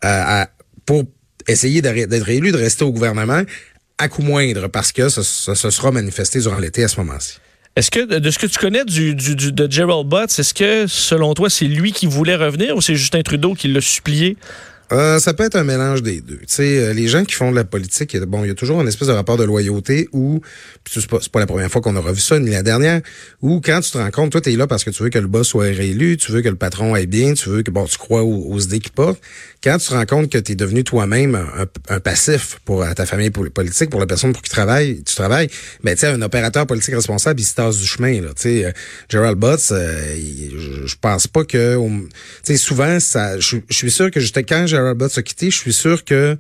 euh, 0.05 0.44
pour 0.87 1.05
essayer 1.49 1.83
d'être 1.83 2.29
élu, 2.29 2.53
de 2.53 2.56
rester 2.56 2.85
au 2.85 2.93
gouvernement 2.93 3.43
à 3.99 4.09
coup 4.09 4.23
moindre, 4.23 4.69
parce 4.69 4.91
que 4.93 5.09
ça, 5.09 5.23
se 5.23 5.71
sera 5.71 5.93
manifesté 5.93 6.41
durant 6.41 6.59
l'été 6.59 6.83
à 6.85 6.89
ce 6.89 6.99
moment-ci. 7.00 7.39
Est-ce 7.77 7.91
que, 7.91 8.19
de 8.19 8.31
ce 8.31 8.39
que 8.39 8.47
tu 8.47 8.59
connais 8.59 8.85
du, 8.85 9.15
du, 9.15 9.53
de 9.53 9.71
Gerald 9.71 10.06
Butts, 10.06 10.39
est-ce 10.39 10.53
que, 10.53 10.87
selon 10.87 11.33
toi, 11.35 11.49
c'est 11.49 11.65
lui 11.65 11.93
qui 11.93 12.06
voulait 12.06 12.37
revenir 12.37 12.77
ou 12.77 12.83
c'est 12.83 12.97
Justin 12.97 13.23
Trudeau 13.23 13.55
qui 13.55 13.69
l'a 13.69 13.81
supplié? 13.81 14.37
Euh, 14.93 15.19
ça 15.19 15.33
peut 15.33 15.44
être 15.44 15.56
un 15.56 15.65
mélange 15.65 16.03
des 16.03 16.21
deux. 16.21 16.41
Tu 16.47 16.62
euh, 16.62 16.93
les 16.93 17.09
gens 17.09 17.25
qui 17.25 17.35
font 17.35 17.50
de 17.50 17.56
la 17.56 17.65
politique, 17.65 18.15
bon, 18.19 18.44
il 18.44 18.49
y 18.49 18.50
a 18.50 18.55
toujours 18.55 18.81
une 18.83 18.89
espèce 18.89 19.09
de 19.09 19.12
rapport 19.12 19.39
de 19.39 19.44
loyauté 19.44 20.09
où, 20.12 20.43
c'est 20.87 21.06
pas, 21.06 21.19
pas 21.33 21.41
la 21.41 21.47
première 21.47 21.71
fois 21.71 21.81
qu'on 21.81 21.97
a 21.97 22.00
revu 22.00 22.21
ça, 22.21 22.39
ni 22.39 22.50
la 22.50 22.62
dernière, 22.62 23.00
où 23.41 23.62
quand 23.62 23.81
tu 23.81 23.91
te 23.91 23.97
rends 23.97 24.11
compte, 24.11 24.33
toi, 24.33 24.43
tu 24.43 24.53
es 24.53 24.56
là 24.56 24.67
parce 24.67 24.85
que 24.85 24.91
tu 24.91 25.03
veux 25.03 25.09
que 25.09 25.19
le 25.19 25.29
boss 25.29 25.49
soit 25.49 25.65
réélu, 25.65 26.19
tu 26.19 26.31
veux 26.31 26.43
que 26.43 26.49
le 26.50 26.56
patron 26.56 26.93
aille 26.93 27.06
bien, 27.06 27.33
tu 27.33 27.49
veux 27.49 27.62
que, 27.62 27.71
bon, 27.71 27.87
tu 27.87 27.97
crois 27.97 28.23
aux, 28.23 28.59
idées 28.59 28.81
qu'il 28.81 28.93
porte. 28.93 29.19
Quand 29.65 29.79
tu 29.79 29.89
te 29.89 29.94
rends 29.94 30.05
compte 30.05 30.31
que 30.31 30.39
tu 30.39 30.53
es 30.53 30.55
devenu 30.56 30.85
toi-même 30.85 31.41
un, 31.89 32.00
passif 32.00 32.59
pour 32.65 32.85
ta 32.94 33.06
famille 33.06 33.31
pour 33.31 33.49
politique, 33.50 33.89
pour 33.89 34.00
la 34.00 34.06
personne 34.06 34.33
pour 34.33 34.43
qui 34.43 34.50
tu 34.50 34.55
travailles, 34.55 35.03
tu 35.05 35.15
travailles, 35.15 35.49
ben, 35.83 35.94
tu 35.94 36.00
sais, 36.00 36.09
un 36.09 36.21
opérateur 36.21 36.67
politique 36.67 36.94
responsable, 36.94 37.41
il 37.41 37.44
se 37.44 37.55
tasse 37.55 37.79
du 37.79 37.87
chemin, 37.87 38.21
là. 38.21 38.31
Euh, 38.44 38.73
Gerald 39.09 39.39
Butts, 39.39 39.71
je 39.71 40.94
pense 41.00 41.29
pas 41.29 41.44
que, 41.44 41.79
tu 42.44 42.59
souvent, 42.59 43.00
ça, 43.00 43.39
je 43.39 43.56
suis 43.71 43.91
sûr 43.91 44.11
que 44.11 44.21
j'étais 44.21 44.43
quand 44.43 44.67
Gerald 44.67 44.81
Butts 44.96 45.19
a 45.19 45.23
quitté, 45.23 45.50
je 45.50 45.56
suis 45.56 45.73
sûr 45.73 46.05
que 46.05 46.37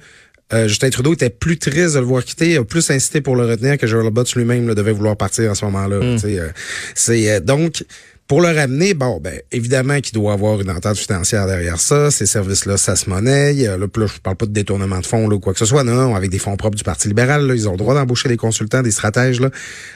euh, 0.52 0.68
Justin 0.68 0.90
Trudeau 0.90 1.14
était 1.14 1.30
plus 1.30 1.58
triste 1.58 1.94
de 1.94 2.00
le 2.00 2.04
voir 2.04 2.24
quitter, 2.24 2.56
a 2.56 2.64
plus 2.64 2.90
incité 2.90 3.20
pour 3.20 3.36
le 3.36 3.46
retenir 3.46 3.78
que 3.78 3.86
Gerald 3.86 4.12
Butts 4.12 4.34
lui-même 4.34 4.74
devait 4.74 4.92
vouloir 4.92 5.16
partir 5.16 5.50
en 5.50 5.54
ce 5.54 5.64
moment-là. 5.66 5.98
Hmm. 5.98 6.18
Euh, 6.24 6.48
c'est 6.94 7.30
euh, 7.30 7.40
donc 7.40 7.84
pour 8.28 8.40
le 8.40 8.48
ramener, 8.48 8.94
bon, 8.94 9.20
ben 9.20 9.40
évidemment 9.50 10.00
qu'il 10.00 10.14
doit 10.14 10.32
avoir 10.32 10.60
une 10.60 10.70
entente 10.70 10.96
financière 10.96 11.46
derrière 11.46 11.78
ça. 11.78 12.10
Ces 12.10 12.24
services-là, 12.24 12.76
ça 12.76 12.96
se 12.96 13.10
monnaie. 13.10 13.52
Là, 13.52 13.76
là, 13.76 13.86
je 14.06 14.20
parle 14.20 14.36
pas 14.36 14.46
de 14.46 14.52
détournement 14.52 15.00
de 15.00 15.06
fonds 15.06 15.30
ou 15.30 15.38
quoi 15.38 15.52
que 15.52 15.58
ce 15.58 15.66
soit. 15.66 15.84
Non, 15.84 15.94
non, 15.94 16.14
avec 16.14 16.30
des 16.30 16.38
fonds 16.38 16.56
propres 16.56 16.76
du 16.76 16.84
Parti 16.84 17.08
libéral, 17.08 17.46
là, 17.46 17.54
ils 17.54 17.68
ont 17.68 17.72
le 17.72 17.78
droit 17.78 17.94
d'embaucher 17.94 18.28
des 18.28 18.36
consultants, 18.36 18.80
des 18.80 18.90
stratèges. 18.90 19.40
Là. 19.40 19.50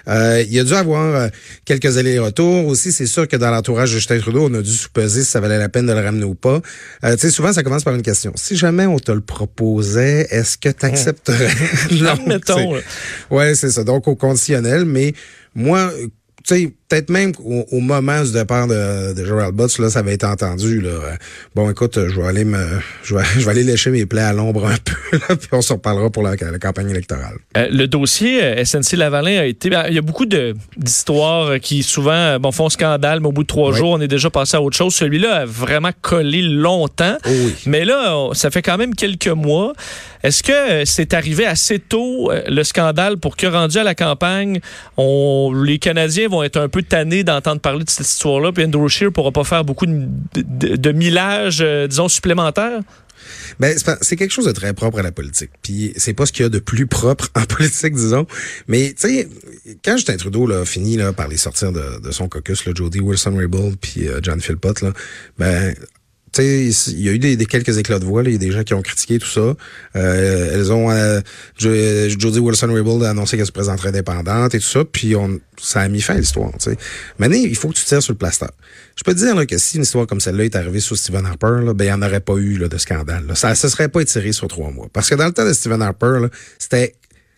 Euh, 0.09 0.45
il 0.49 0.59
a 0.59 0.65
dû 0.65 0.75
avoir 0.75 1.15
euh, 1.15 1.29
quelques 1.65 1.97
allers-retours 1.97 2.67
aussi. 2.67 2.93
C'est 2.93 3.07
sûr 3.07 3.27
que 3.27 3.37
dans 3.37 3.51
l'entourage 3.51 3.91
de 3.91 3.97
Justin 3.97 4.19
Trudeau, 4.19 4.49
on 4.51 4.55
a 4.55 4.61
dû 4.61 4.73
supposer 4.73 5.23
si 5.23 5.31
ça 5.31 5.41
valait 5.41 5.59
la 5.59 5.69
peine 5.69 5.87
de 5.87 5.93
le 5.93 6.01
ramener 6.01 6.25
ou 6.25 6.35
pas. 6.35 6.61
Euh, 7.05 7.15
tu 7.15 7.21
sais, 7.21 7.31
souvent, 7.31 7.53
ça 7.53 7.63
commence 7.63 7.85
par 7.85 7.95
une 7.95 8.03
question. 8.03 8.33
Si 8.35 8.57
jamais 8.57 8.87
on 8.87 8.99
te 8.99 9.13
le 9.13 9.23
proposait, 9.23 10.27
est-ce 10.31 10.59
que 10.59 10.69
tu 10.79 10.85
accepterais? 10.85 11.49
non, 11.93 12.17
mettons. 12.27 12.75
Ouais, 13.31 13.55
c'est 13.55 13.71
ça. 13.71 13.85
Donc, 13.85 14.09
au 14.09 14.15
conditionnel, 14.15 14.85
mais 14.85 15.15
moi, 15.55 15.91
tu 16.47 16.55
sais, 16.55 16.75
peut-être 16.89 17.11
même 17.11 17.33
au, 17.45 17.81
moment 17.81 18.23
du 18.23 18.33
départ 18.33 18.67
de, 18.67 19.15
de 19.15 19.25
Gerald 19.25 19.55
Butts, 19.55 19.79
là, 19.79 19.91
ça 19.91 20.01
avait 20.01 20.15
été 20.15 20.27
entendu. 20.27 20.81
Là. 20.81 20.91
Bon, 21.55 21.71
écoute, 21.71 21.99
je 22.09 22.21
vais 22.21 22.27
aller 22.27 22.45
me, 22.45 22.59
je 23.03 23.15
vais, 23.15 23.23
je 23.39 23.45
vais 23.45 23.51
aller 23.51 23.65
lécher 23.65 23.91
mes 23.91 24.07
plaies 24.07 24.23
à 24.23 24.33
l'ombre 24.33 24.67
un 24.67 24.77
peu, 24.85 25.19
là, 25.19 25.37
puis 25.37 25.49
on 25.53 25.63
s'en 25.63 25.75
reparlera 25.75 26.11
pour 26.11 26.23
la, 26.23 26.37
campagne 26.37 26.91
électorale. 26.91 27.37
Euh, 27.57 27.69
le 27.71 27.87
dossier 27.87 28.43
euh, 28.43 28.65
SNC 28.65 28.97
Lavalin 28.97 29.41
a 29.41 29.45
été, 29.45 29.71
ben, 29.71 29.87
il 29.89 29.95
y 29.95 29.99
a 29.99 30.03
beaucoup 30.03 30.27
d'histoires 30.27 31.59
qui 31.61 31.83
souvent, 31.83 32.13
euh, 32.13 32.39
bon, 32.39 32.53
font 32.53 32.69
scandale, 32.69 33.21
mais 33.21 33.29
au 33.29 33.33
bout 33.33 33.43
de 33.43 33.49
trois 33.49 33.73
jours, 33.73 33.91
on 33.91 34.01
est 34.01 34.09
déjà 34.09 34.31
passé 34.31 34.57
à 34.57 34.63
autre 34.63 34.77
chose. 34.77 34.95
Celui-là 34.95 35.35
a 35.35 35.45
vraiment 35.45 35.91
collé 36.03 36.43
longtemps, 36.43 37.17
oh 37.27 37.31
oui. 37.31 37.55
mais 37.67 37.85
là, 37.85 38.31
ça 38.33 38.51
fait 38.51 38.63
quand 38.63 38.79
même 38.79 38.95
quelques 38.95 39.27
mois. 39.29 39.73
Est-ce 40.23 40.43
que 40.43 40.85
c'est 40.85 41.15
arrivé 41.15 41.47
assez 41.47 41.79
tôt 41.79 42.33
le 42.49 42.65
scandale 42.65 43.17
pour 43.17 43.37
que 43.37 43.47
rendu 43.47 43.79
à 43.79 43.85
la 43.85 43.95
campagne, 43.95 44.61
on, 44.97 45.53
les 45.65 45.79
Canadiens 45.79 46.29
vont 46.29 46.43
être 46.43 46.57
un 46.57 46.69
peu 46.69 46.76
tanné 46.83 47.25
d'entendre 47.25 47.61
parler 47.61 47.85
de 47.85 47.91
cette 47.91 48.07
histoire-là, 48.07 48.53
puis 48.53 48.65
Andrew 48.65 48.89
Scheer 48.89 49.13
pourra 49.13 49.33
pas 49.33 49.45
faire 49.45 49.65
beaucoup 49.65 49.87
de, 49.87 50.07
de, 50.35 51.61
euh, 51.61 51.87
disons, 51.87 52.09
supplémentaire? 52.09 52.81
Ben, 53.59 53.77
c'est 54.03 54.17
quelque 54.17 54.31
chose 54.31 54.47
de 54.47 54.53
très 54.53 54.73
propre 54.75 54.99
à 54.99 55.03
la 55.03 55.13
politique. 55.13 55.51
Puis 55.63 55.93
c'est 55.97 56.13
pas 56.13 56.27
ce 56.27 56.33
qu'il 56.33 56.43
y 56.43 56.47
a 56.47 56.49
de 56.49 56.59
plus 56.59 56.87
propre 56.87 57.29
en 57.35 57.45
politique, 57.49 57.95
disons. 57.95 58.27
Mais 58.69 58.95
tu 58.99 59.09
sais, 59.09 59.29
quand 59.85 59.97
Justin 59.97 60.17
Trudeau 60.17 60.47
là, 60.47 60.61
a 60.61 60.65
fini 60.65 60.97
là, 60.97 61.13
par 61.13 61.29
les 61.29 61.37
sortir 61.37 61.73
de, 61.73 62.01
de 62.01 62.11
son 62.11 62.29
caucus, 62.29 62.65
là, 62.67 62.73
Jody 62.75 63.01
Wilson-Raybould 63.01 63.77
puis 63.81 64.09
euh, 64.09 64.21
John 64.23 64.41
Philpott, 64.41 64.81
là, 64.83 64.93
ben 65.39 65.75
il 66.43 67.01
y 67.01 67.09
a 67.09 67.13
eu 67.13 67.19
des, 67.19 67.37
quelques 67.47 67.79
éclats 67.79 67.99
de 67.99 68.05
voix. 68.05 68.23
Il 68.25 68.33
y 68.33 68.35
a 68.35 68.39
des 68.39 68.51
gens 68.51 68.65
qui 68.65 68.75
ont 68.75 68.83
critiqué 68.83 69.19
tout 69.19 69.29
ça. 69.29 69.55
Euh, 69.97 70.51
elles 70.55 70.73
ont 70.73 70.91
euh, 70.91 71.21
Jodie 71.59 72.39
Wilson-Raybould 72.39 73.05
a 73.05 73.11
annoncé 73.11 73.37
qu'elle 73.37 73.47
se 73.47 73.53
présenterait 73.53 73.89
indépendante 73.89 74.55
et 74.55 74.59
tout 74.59 74.67
ça. 74.67 74.85
Puis 74.85 75.15
ça 75.59 75.81
a 75.81 75.89
mis 75.89 76.01
fin 76.01 76.15
à 76.15 76.19
l'histoire. 76.19 76.51
Maintenant, 77.19 77.37
il 77.37 77.57
faut 77.57 77.69
que 77.69 77.75
tu 77.75 77.85
tires 77.85 78.03
sur 78.03 78.13
le 78.13 78.19
plaster. 78.19 78.47
Je 78.97 79.05
peux 79.05 79.15
te 79.15 79.19
dire 79.19 79.47
que 79.47 79.59
si 79.59 79.77
une 79.77 79.83
histoire 79.83 80.07
comme 80.07 80.21
celle-là 80.21 80.45
est 80.45 80.57
arrivée 80.57 80.81
sur 80.81 80.97
Stephen 80.97 81.27
Harper, 81.27 81.73
ben 81.75 81.85
il 81.85 81.89
n'y 81.89 81.93
en 81.93 82.03
aurait 82.03 82.21
pas 82.21 82.37
eu 82.37 82.59
de 82.59 82.79
scandale. 82.79 83.25
Ça 83.35 83.51
ne 83.51 83.55
se 83.55 83.69
serait 83.69 83.89
pas 83.89 84.01
étiré 84.01 84.33
sur 84.33 84.49
trois 84.49 84.71
mois. 84.71 84.89
Parce 84.93 85.09
que 85.09 85.15
dans 85.15 85.27
le 85.27 85.33
temps 85.33 85.47
de 85.47 85.53
Stephen 85.53 85.83
Harper, 85.83 86.27
c'était 86.59 86.95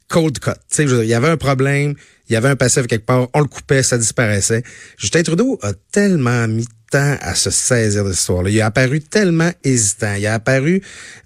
cold 0.09 0.38
cut. 0.38 0.52
il 0.78 1.05
y 1.05 1.14
avait 1.14 1.28
un 1.28 1.37
problème, 1.37 1.95
il 2.28 2.33
y 2.33 2.37
avait 2.37 2.49
un 2.49 2.57
passif 2.57 2.87
quelque 2.87 3.05
part, 3.05 3.28
on 3.35 3.40
le 3.40 3.47
coupait, 3.47 3.83
ça 3.83 3.99
disparaissait. 3.99 4.62
Justin 4.97 5.23
Trudeau 5.23 5.59
a 5.62 5.73
tellement 5.93 6.49
mis 6.49 6.67
temps 6.90 7.16
à 7.21 7.35
se 7.35 7.50
saisir 7.50 8.04
de 8.04 8.11
cette 8.11 8.21
histoire-là. 8.21 8.50
Il 8.50 8.61
a 8.61 8.66
apparu 8.66 9.00
tellement 9.00 9.50
hésitant. 9.64 10.14
Il 10.14 10.26
a 10.26 10.35
apparu 10.35 10.83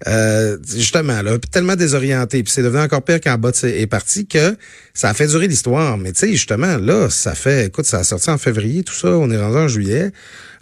euh, 0.07 0.57
justement 0.75 1.21
là, 1.21 1.37
tellement 1.51 1.75
désorienté. 1.75 2.43
Puis 2.43 2.53
c'est 2.53 2.63
devenu 2.63 2.81
encore 2.81 3.03
pire 3.03 3.19
quand 3.21 3.37
Bott 3.37 3.63
est 3.63 3.87
parti 3.87 4.27
que 4.27 4.55
ça 4.93 5.09
a 5.09 5.13
fait 5.13 5.27
durer 5.27 5.47
l'histoire. 5.47 5.97
Mais 5.97 6.11
tu 6.11 6.19
sais, 6.19 6.31
justement, 6.31 6.77
là, 6.77 7.09
ça 7.09 7.35
fait, 7.35 7.67
écoute, 7.67 7.85
ça 7.85 7.99
a 7.99 8.03
sorti 8.03 8.29
en 8.29 8.37
février, 8.37 8.83
tout 8.83 8.93
ça, 8.93 9.09
on 9.09 9.29
est 9.31 9.37
rendu 9.37 9.57
en 9.57 9.67
juillet. 9.67 10.11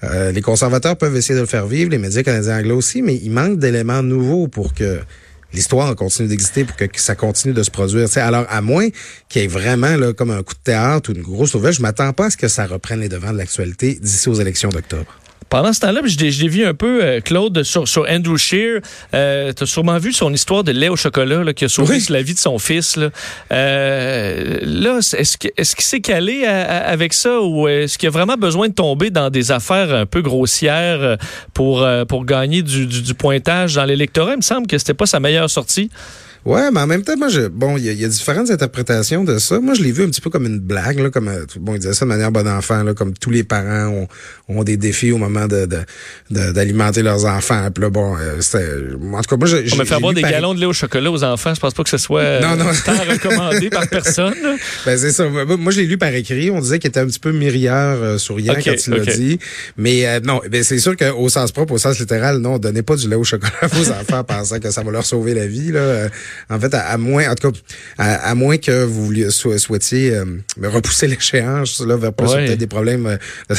Euh, 0.04 0.32
les 0.32 0.42
conservateurs 0.42 0.98
peuvent 0.98 1.16
essayer 1.16 1.36
de 1.36 1.42
le 1.42 1.48
faire 1.48 1.68
vivre, 1.68 1.92
les 1.92 1.98
médias 1.98 2.24
canadiens 2.24 2.58
anglais 2.58 2.72
aussi, 2.72 3.02
mais 3.02 3.16
il 3.16 3.32
manque 3.32 3.60
d'éléments 3.60 4.02
nouveaux 4.02 4.48
pour 4.48 4.74
que 4.74 5.00
l'histoire 5.54 5.96
continue 5.96 6.28
d'exister 6.28 6.64
pour 6.64 6.76
que, 6.76 6.86
ça 6.96 7.16
continue 7.16 7.54
de 7.54 7.64
se 7.64 7.72
produire. 7.72 8.08
alors, 8.18 8.46
à 8.50 8.62
moins 8.62 8.90
qu'il 9.30 9.42
y 9.42 9.46
ait 9.46 9.48
vraiment 9.48 9.96
là, 9.96 10.14
comme 10.14 10.32
un 10.32 10.44
coup 10.44 10.54
de 10.54 10.60
théâtre 10.64 11.12
ou 11.12 11.16
une 11.16 11.22
grosse 11.22 11.54
nouvelle, 11.54 11.74
je 11.74 11.82
m'attends 11.82 12.14
pas 12.14 12.28
à 12.28 12.30
ce 12.30 12.38
que 12.38 12.48
ça 12.48 12.66
reprenne 12.66 13.00
les 13.00 13.10
devants 13.10 13.34
de 13.34 13.38
l'actualité 13.38 13.98
d'ici 14.02 14.30
aux 14.30 14.36
élections 14.36 14.70
d'octobre. 14.70 15.21
Pendant 15.52 15.74
ce 15.74 15.82
temps-là, 15.82 16.00
je 16.06 16.18
l'ai 16.18 16.48
vu 16.48 16.66
un 16.66 16.74
peu, 16.74 17.04
euh, 17.04 17.20
Claude, 17.20 17.64
sur, 17.64 17.86
sur 17.86 18.06
Andrew 18.10 18.38
Shear. 18.38 18.80
Euh, 19.14 19.52
tu 19.52 19.64
as 19.64 19.66
sûrement 19.66 19.98
vu 19.98 20.14
son 20.14 20.34
histoire 20.34 20.64
de 20.64 20.72
lait 20.72 20.88
au 20.88 20.96
chocolat 20.96 21.44
là, 21.44 21.52
qui 21.52 21.66
a 21.66 21.68
sauvé 21.68 22.00
la 22.08 22.22
vie 22.22 22.34
de 22.34 22.40
son 22.40 22.58
fils. 22.58 22.96
Là, 22.96 23.10
euh, 23.52 24.60
là 24.62 25.00
est-ce 25.00 25.38
qu'il 25.38 25.52
est 25.58 25.76
qu 25.76 25.84
s'est 25.84 26.00
calé 26.00 26.46
avec 26.46 27.14
ça 27.14 27.42
ou 27.42 27.68
est-ce 27.68 27.98
qu'il 27.98 28.08
a 28.08 28.12
vraiment 28.12 28.38
besoin 28.38 28.70
de 28.70 28.74
tomber 28.74 29.10
dans 29.10 29.30
des 29.30 29.52
affaires 29.52 29.94
un 29.94 30.06
peu 30.06 30.22
grossières 30.22 31.18
pour, 31.54 31.86
pour 32.08 32.24
gagner 32.24 32.62
du, 32.62 32.88
du, 32.88 33.02
du 33.02 33.14
pointage 33.14 33.76
dans 33.76 33.84
l'électorat? 33.84 34.32
Il 34.32 34.38
me 34.38 34.42
semble 34.42 34.68
que 34.68 34.78
c'était 34.78 34.94
pas 34.94 35.06
sa 35.06 35.20
meilleure 35.20 35.50
sortie. 35.50 35.90
Ouais, 36.44 36.72
mais 36.72 36.80
en 36.80 36.88
même 36.88 37.04
temps, 37.04 37.16
moi, 37.18 37.30
je, 37.30 37.42
bon, 37.42 37.78
il 37.78 37.84
y, 37.84 38.04
a 38.04 38.08
différentes 38.08 38.50
interprétations 38.50 39.24
de 39.24 39.38
ça. 39.38 39.60
Moi, 39.60 39.76
je 39.76 39.84
l'ai 39.84 39.92
vu 39.92 40.04
un 40.04 40.08
petit 40.08 40.22
peu 40.22 40.32
comme 40.32 40.48
une 40.48 40.58
blague, 40.58 40.98
là, 40.98 41.12
comme, 41.12 41.28
euh, 41.28 41.46
bon, 41.60 41.76
il 41.76 41.80
disait 41.80 41.94
ça 41.94 42.06
de 42.06 42.10
manière 42.10 42.32
bon 42.32 42.48
enfant, 42.48 42.82
là, 42.82 42.96
comme 42.96 43.14
tous 43.14 43.30
les 43.30 43.44
parents 43.44 43.90
ont, 43.90 44.08
ont 44.48 44.64
des 44.64 44.76
défis 44.76 45.12
au 45.12 45.20
moment 45.20 45.46
de, 45.48 45.68
d'alimenter 46.32 47.04
leurs 47.04 47.26
enfants. 47.26 47.70
Puis 47.72 47.84
là, 47.84 47.92
bon, 47.92 48.18
euh, 48.18 48.38
c'était, 48.40 48.66
en 49.14 49.22
tout 49.22 49.30
cas, 49.30 49.38
moi, 49.38 49.48
j'ai. 49.48 49.72
On 49.72 49.78
me 49.78 49.86
faire 49.86 50.02
boire 50.02 50.14
des 50.14 50.24
galons 50.24 50.56
de 50.56 50.60
lait 50.60 50.66
au 50.66 50.74
chocolat 50.74 51.12
aux 51.12 51.24
enfants, 51.24 51.54
je 51.54 51.60
pense 51.60 51.76
pas 51.76 51.84
que 51.84 51.90
ce 51.90 52.00
soit 52.00 52.40
non, 52.40 52.56
non. 52.56 52.66
tant 52.86 52.94
recommandé 52.94 53.70
par 53.70 53.88
personne. 53.88 54.34
Ben, 54.86 54.98
c'est 54.98 55.12
ça. 55.12 55.28
Moi, 55.28 55.72
je 55.72 55.82
l'ai 55.82 55.86
lu 55.86 55.98
par 55.98 56.14
écrit. 56.14 56.50
On 56.50 56.60
disait 56.60 56.80
qu'il 56.80 56.88
était 56.88 57.00
un 57.00 57.06
petit 57.06 57.20
peu 57.20 57.32
mirière 57.32 57.98
euh, 58.02 58.18
souriant 58.18 58.56
quand 58.56 58.74
il 58.88 58.94
l'a 58.94 59.06
dit. 59.06 59.40
Mais 59.78 60.20
non, 60.22 60.42
ben, 60.50 60.64
c'est 60.64 60.80
sûr 60.80 60.96
qu'au 60.96 61.30
sens 61.30 61.52
propre, 61.52 61.74
au 61.74 61.78
sens 61.78 62.00
littéral, 62.00 62.38
non, 62.38 62.58
donnez 62.58 62.82
pas 62.82 62.96
du 62.96 63.08
lait 63.08 63.16
au 63.16 63.24
chocolat 63.24 63.52
aux 63.80 63.92
enfants 63.92 64.24
pensant 64.24 64.60
que 64.60 64.72
ça 64.72 64.82
va 64.82 64.92
leur 64.92 65.06
sauver 65.06 65.34
la 65.34 65.46
vie, 65.46 65.72
là. 65.72 66.10
En 66.50 66.60
fait, 66.60 66.74
à, 66.74 66.98
moins, 66.98 67.30
en 67.30 67.36
tout 67.36 67.52
cas, 67.52 67.58
à, 67.98 68.36
moins 68.36 68.58
que 68.58 68.84
vous 68.84 69.14
souhaitiez 69.32 70.16
euh, 70.16 70.26
repousser 70.64 71.08
l'échéance, 71.08 71.82
là, 71.82 71.98
vers 71.98 72.14
peut-être 72.14 72.58
des 72.58 72.68
problèmes. 72.68 73.06
Euh, 73.06 73.18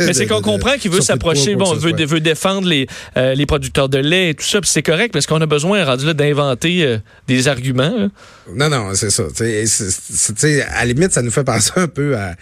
Mais 0.00 0.12
c'est 0.12 0.26
qu'on 0.26 0.42
comprend 0.42 0.76
qu'il 0.76 0.90
veut 0.90 1.00
s'approcher, 1.00 1.56
bon, 1.56 1.74
veut, 1.74 1.94
veut 2.04 2.20
défendre 2.20 2.68
les, 2.68 2.86
euh, 3.16 3.34
les 3.34 3.46
producteurs 3.46 3.88
de 3.88 3.98
lait 3.98 4.30
et 4.30 4.34
tout 4.34 4.44
ça, 4.44 4.60
puis 4.60 4.70
c'est 4.70 4.82
correct 4.82 5.12
parce 5.12 5.26
qu'on 5.26 5.40
a 5.40 5.46
besoin, 5.46 5.84
rendu 5.84 6.06
là, 6.06 6.14
d'inventer 6.14 6.98
des 7.26 7.48
arguments. 7.48 8.10
Non, 8.54 8.68
non, 8.68 8.94
c'est 8.94 9.10
ça. 9.10 9.24
T'sais, 9.34 10.62
à 10.62 10.84
la 10.84 10.92
limite, 10.92 11.12
ça 11.12 11.22
nous 11.22 11.30
fait 11.30 11.44
penser 11.44 11.72
un 11.76 11.88
peu 11.88 12.16
à, 12.16 12.34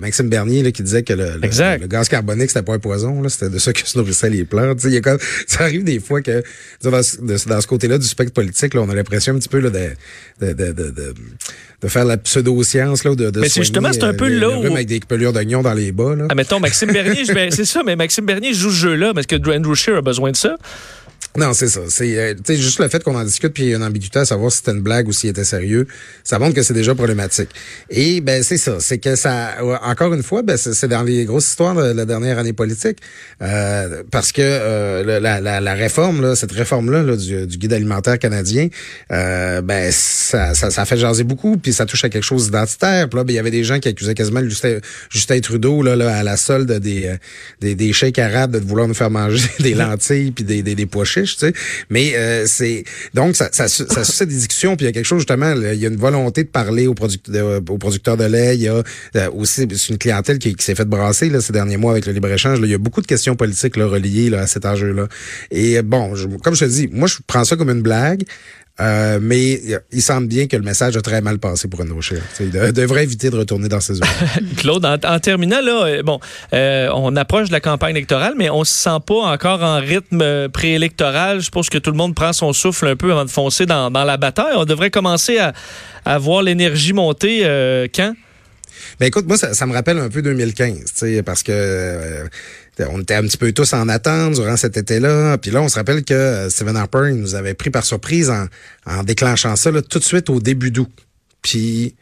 Maxime 0.00 0.28
Bernier 0.28 0.62
là, 0.62 0.70
qui 0.70 0.82
disait 0.82 1.02
que 1.02 1.14
le, 1.14 1.38
le, 1.40 1.86
gaz 1.86 2.08
carbonique, 2.08 2.50
c'était 2.50 2.62
pas 2.62 2.74
un 2.74 2.78
poison, 2.78 3.26
c'était 3.28 3.48
de 3.48 3.58
ça 3.58 3.72
que 3.72 3.86
se 3.86 3.96
nourrissaient 3.96 4.30
les 4.30 4.44
plantes. 4.44 4.84
Y 4.84 4.98
a 4.98 5.16
ça 5.46 5.64
arrive 5.64 5.84
des 5.84 6.00
fois 6.00 6.22
que 6.22 6.42
dans, 6.82 6.90
dans 6.90 7.60
ce 7.60 7.66
côté-là 7.66 7.98
du 7.98 8.06
spectre 8.06 8.32
politique, 8.32 8.74
là, 8.74 8.85
on 8.86 8.90
a 8.90 8.94
l'impression 8.94 9.34
un 9.34 9.38
petit 9.38 9.48
peu 9.48 9.58
là, 9.58 9.70
de, 9.70 9.90
de, 10.40 10.52
de, 10.52 10.72
de, 10.72 11.14
de 11.82 11.88
faire 11.88 12.04
la 12.04 12.16
pseudo-science. 12.16 13.04
Là, 13.04 13.14
de, 13.14 13.30
de 13.30 13.40
mais 13.40 13.48
c'est 13.48 13.62
justement, 13.62 13.92
c'est 13.92 14.04
un 14.04 14.14
peu 14.14 14.28
là 14.28 14.50
où... 14.50 14.66
Avec 14.66 14.86
des 14.86 15.00
pelures 15.00 15.32
d'oignon 15.32 15.62
dans 15.62 15.74
les 15.74 15.92
bas. 15.92 16.14
Là. 16.14 16.26
Ah, 16.28 16.34
mettons, 16.34 16.60
Maxime 16.60 16.92
Bernier, 16.92 17.24
c'est 17.50 17.64
ça, 17.64 17.82
mais 17.84 17.96
Maxime 17.96 18.26
Bernier 18.26 18.54
joue 18.54 18.70
ce 18.70 18.76
jeu-là 18.76 19.12
parce 19.14 19.26
que 19.26 19.36
Andrew 19.50 19.74
Scheer 19.74 19.96
a 19.96 20.02
besoin 20.02 20.30
de 20.30 20.36
ça. 20.36 20.56
Non, 21.38 21.52
c'est 21.52 21.68
ça. 21.68 21.80
C'est 21.88 22.18
euh, 22.18 22.34
juste 22.48 22.78
le 22.78 22.88
fait 22.88 23.02
qu'on 23.02 23.16
en 23.16 23.24
discute 23.24 23.52
puis 23.52 23.64
il 23.64 23.68
y 23.70 23.74
a 23.74 23.76
une 23.76 23.82
ambiguïté 23.82 24.20
à 24.20 24.24
savoir 24.24 24.50
si 24.50 24.58
c'était 24.58 24.72
une 24.72 24.80
blague 24.80 25.08
ou 25.08 25.12
s'il 25.12 25.30
était 25.30 25.44
sérieux, 25.44 25.86
ça 26.24 26.38
montre 26.38 26.54
que 26.54 26.62
c'est 26.62 26.74
déjà 26.74 26.94
problématique. 26.94 27.50
Et 27.90 28.20
ben 28.20 28.42
c'est 28.42 28.58
ça, 28.58 28.76
c'est 28.80 28.98
que 28.98 29.16
ça 29.16 29.54
encore 29.82 30.14
une 30.14 30.22
fois, 30.22 30.42
ben 30.42 30.56
c'est 30.56 30.88
dans 30.88 31.02
les 31.02 31.24
grosses 31.24 31.48
histoires 31.48 31.74
de 31.74 31.92
la 31.92 32.04
dernière 32.04 32.38
année 32.38 32.52
politique 32.52 32.98
euh, 33.42 34.02
parce 34.10 34.32
que 34.32 34.42
euh, 34.42 35.20
la, 35.20 35.74
réforme 35.74 36.22
là, 36.22 36.36
cette 36.36 36.52
réforme 36.52 36.90
là, 36.90 37.16
du, 37.16 37.46
du, 37.46 37.58
guide 37.58 37.72
alimentaire 37.72 38.18
canadien, 38.18 38.68
ben 39.10 39.90
ça, 39.90 40.54
fait 40.84 40.96
jaser 40.96 41.24
beaucoup 41.24 41.56
puis 41.56 41.72
ça 41.72 41.86
touche 41.86 42.04
à 42.04 42.08
quelque 42.08 42.24
chose 42.24 42.46
d'identitaire. 42.46 43.08
Là, 43.12 43.24
ben, 43.24 43.32
il 43.32 43.36
y 43.36 43.38
avait 43.38 43.50
des 43.50 43.64
gens 43.64 43.78
qui 43.78 43.88
accusaient 43.88 44.14
quasiment 44.14 44.42
Justin, 45.10 45.40
Trudeau 45.40 45.82
là, 45.82 45.96
là, 45.96 46.16
à 46.16 46.22
la 46.22 46.36
solde 46.36 46.72
des 46.72 47.14
des, 47.60 47.92
arabes 48.18 48.52
de 48.52 48.58
vouloir 48.58 48.88
nous 48.88 48.94
faire 48.94 49.10
manger 49.10 49.48
des 49.60 49.74
lentilles 49.74 50.30
puis 50.30 50.44
des, 50.44 50.62
des, 50.62 50.74
des 50.74 50.86
pois 50.86 51.04
mais 51.90 52.14
euh, 52.14 52.44
c'est 52.46 52.84
donc 53.14 53.36
ça, 53.36 53.48
ça, 53.52 53.68
ça 53.68 54.04
suscite 54.04 54.28
des 54.28 54.34
discussions. 54.34 54.76
Puis 54.76 54.84
il 54.84 54.88
y 54.88 54.90
a 54.90 54.92
quelque 54.92 55.06
chose 55.06 55.20
justement, 55.20 55.52
il 55.52 55.78
y 55.78 55.84
a 55.84 55.88
une 55.88 55.96
volonté 55.96 56.44
de 56.44 56.48
parler 56.48 56.86
aux, 56.86 56.94
producteurs, 56.94 57.60
aux 57.68 57.78
producteurs 57.78 58.16
de 58.16 58.24
lait. 58.24 58.56
Il 58.56 58.62
y 58.62 58.68
a 58.68 58.82
euh, 59.16 59.30
aussi 59.32 59.64
une 59.64 59.98
clientèle 59.98 60.38
qui, 60.38 60.54
s'est 60.58 60.74
fait 60.74 60.84
brasser 60.84 61.28
là, 61.28 61.40
ces 61.40 61.52
derniers 61.52 61.76
mois 61.76 61.92
avec 61.92 62.06
le 62.06 62.12
libre 62.12 62.28
échange. 62.28 62.58
il 62.62 62.70
y 62.70 62.74
a 62.74 62.78
beaucoup 62.78 63.02
de 63.02 63.06
questions 63.06 63.36
politiques 63.36 63.76
là, 63.76 63.86
reliées 63.86 64.30
là, 64.30 64.42
à 64.42 64.46
cet 64.46 64.64
enjeu-là. 64.64 65.08
Et 65.50 65.80
bon, 65.82 66.14
comme 66.42 66.54
je 66.54 66.64
te 66.64 66.70
dis, 66.70 66.88
moi 66.92 67.08
je 67.08 67.16
prends 67.26 67.44
ça 67.44 67.56
comme 67.56 67.70
une 67.70 67.82
blague. 67.82 68.24
Euh, 68.78 69.18
mais 69.22 69.58
il 69.90 70.02
semble 70.02 70.26
bien 70.26 70.46
que 70.48 70.56
le 70.56 70.62
message 70.62 70.96
a 70.96 71.00
très 71.00 71.22
mal 71.22 71.38
passé 71.38 71.66
pour 71.66 71.80
Andrew 71.80 72.02
Scheer. 72.02 72.20
Il 72.40 72.50
devrait 72.50 73.04
éviter 73.04 73.30
de 73.30 73.36
retourner 73.36 73.68
dans 73.68 73.80
ses 73.80 74.00
eaux. 74.00 74.04
Claude, 74.58 74.84
en, 74.84 75.18
terminant, 75.18 75.62
là, 75.62 75.86
euh, 75.86 76.02
bon, 76.02 76.20
euh, 76.52 76.90
on 76.94 77.16
approche 77.16 77.48
de 77.48 77.52
la 77.52 77.60
campagne 77.60 77.96
électorale, 77.96 78.34
mais 78.36 78.50
on 78.50 78.64
se 78.64 78.72
sent 78.72 78.98
pas 79.06 79.32
encore 79.32 79.62
en 79.62 79.80
rythme 79.80 80.48
préélectoral. 80.50 81.40
Je 81.40 81.50
pense 81.50 81.70
que 81.70 81.78
tout 81.78 81.90
le 81.90 81.96
monde 81.96 82.14
prend 82.14 82.34
son 82.34 82.52
souffle 82.52 82.86
un 82.88 82.96
peu 82.96 83.12
avant 83.12 83.24
de 83.24 83.30
foncer 83.30 83.64
dans, 83.64 83.88
la 83.90 84.16
bataille. 84.18 84.54
On 84.56 84.66
devrait 84.66 84.90
commencer 84.90 85.38
à, 85.38 85.54
à 86.04 86.18
voir 86.18 86.42
l'énergie 86.42 86.92
monter 86.92 87.40
quand? 87.94 88.14
Ben 89.00 89.06
écoute, 89.06 89.26
moi, 89.26 89.38
ça, 89.38 89.54
ça, 89.54 89.66
me 89.66 89.72
rappelle 89.72 89.98
un 89.98 90.10
peu 90.10 90.22
2015, 90.22 91.04
parce 91.24 91.42
que 91.42 92.28
on 92.78 93.00
était 93.00 93.14
un 93.14 93.22
petit 93.22 93.36
peu 93.38 93.52
tous 93.52 93.72
en 93.72 93.88
attente 93.88 94.34
durant 94.34 94.56
cet 94.56 94.76
été-là. 94.76 95.38
Puis 95.38 95.50
là, 95.50 95.62
on 95.62 95.68
se 95.68 95.76
rappelle 95.76 96.04
que 96.04 96.14
euh, 96.14 96.50
Stephen 96.50 96.76
Harper 96.76 97.08
il 97.10 97.16
nous 97.16 97.34
avait 97.34 97.54
pris 97.54 97.70
par 97.70 97.84
surprise 97.84 98.30
en, 98.30 98.46
en 98.86 99.02
déclenchant 99.02 99.56
ça 99.56 99.70
là, 99.70 99.82
tout 99.82 99.98
de 99.98 100.04
suite 100.04 100.30
au 100.30 100.40
début 100.40 100.70
d'août. 100.70 100.90
Puis 101.42 101.94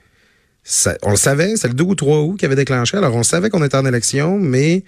on 1.03 1.11
le 1.11 1.17
savait, 1.17 1.57
c'est 1.57 1.69
le 1.69 1.75
2 1.75 1.85
ou 1.85 1.95
3 1.95 2.23
août 2.23 2.37
qui 2.39 2.47
avait 2.47 2.57
déclenché. 2.57 2.97
Alors 2.97 3.15
on 3.15 3.23
savait 3.23 3.51
qu'on 3.51 3.63
était 3.63 3.77
en 3.77 3.87
élection, 3.87 4.39
mais 4.39 4.85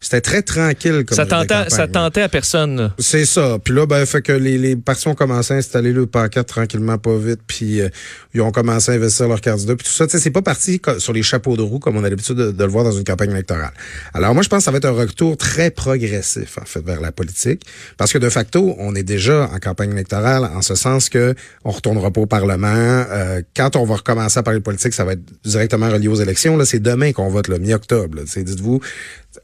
c'était 0.00 0.20
très 0.20 0.42
tranquille. 0.42 1.04
Comme 1.04 1.16
ça, 1.16 1.26
tentait, 1.26 1.70
ça 1.70 1.88
tentait 1.88 2.22
à 2.22 2.28
personne. 2.28 2.92
C'est 2.98 3.24
ça. 3.24 3.58
Puis 3.62 3.74
là, 3.74 3.84
ben, 3.86 4.06
fait 4.06 4.22
que 4.22 4.32
les, 4.32 4.56
les 4.56 4.76
partis 4.76 5.08
ont 5.08 5.14
commencé 5.14 5.54
à 5.54 5.56
installer 5.56 5.92
le 5.92 6.06
paquet 6.06 6.44
tranquillement, 6.44 6.98
pas 6.98 7.16
vite, 7.16 7.40
puis 7.46 7.80
euh, 7.80 7.88
ils 8.32 8.40
ont 8.40 8.52
commencé 8.52 8.92
à 8.92 8.94
investir 8.94 9.26
leur 9.26 9.40
candidat, 9.40 9.74
puis 9.74 9.86
tout 9.86 9.92
ça. 9.92 10.06
C'est 10.08 10.30
pas 10.30 10.42
parti 10.42 10.80
sur 10.98 11.12
les 11.12 11.22
chapeaux 11.22 11.56
de 11.56 11.62
roue 11.62 11.80
comme 11.80 11.96
on 11.96 12.04
a 12.04 12.10
l'habitude 12.10 12.36
de, 12.36 12.64
le 12.64 12.70
voir 12.70 12.84
dans 12.84 12.92
une 12.92 13.04
campagne 13.04 13.32
électorale. 13.32 13.72
Alors 14.14 14.34
moi, 14.34 14.42
je 14.42 14.48
pense 14.48 14.58
que 14.58 14.64
ça 14.64 14.70
va 14.70 14.78
être 14.78 14.84
un 14.84 14.92
retour 14.92 15.36
très 15.36 15.70
progressif, 15.70 16.58
en 16.58 16.64
fait, 16.64 16.84
vers 16.84 17.00
la 17.00 17.10
politique, 17.10 17.62
parce 17.96 18.12
que 18.12 18.18
de 18.18 18.28
facto, 18.28 18.76
on 18.78 18.94
est 18.94 19.02
déjà 19.02 19.50
en 19.52 19.58
campagne 19.58 19.90
électorale, 19.90 20.44
en 20.44 20.62
ce 20.62 20.76
sens 20.76 21.08
que 21.08 21.34
on 21.64 21.70
retournera 21.70 22.12
pas 22.12 22.20
au 22.20 22.26
Parlement. 22.26 22.68
Euh, 22.68 23.42
quand 23.56 23.74
on 23.74 23.84
va 23.84 23.96
recommencer 23.96 24.38
à 24.38 24.42
parler 24.42 24.60
de 24.60 24.64
politique, 24.64 24.94
ça 24.94 25.04
va 25.04 25.14
être 25.14 25.22
directement 25.44 25.90
relié 25.90 26.08
aux 26.08 26.14
élections. 26.14 26.56
Là, 26.56 26.64
c'est 26.64 26.78
demain 26.78 27.12
qu'on 27.12 27.28
vote, 27.28 27.48
le 27.48 27.58
mi-octobre. 27.58 28.18
Dites-vous, 28.22 28.80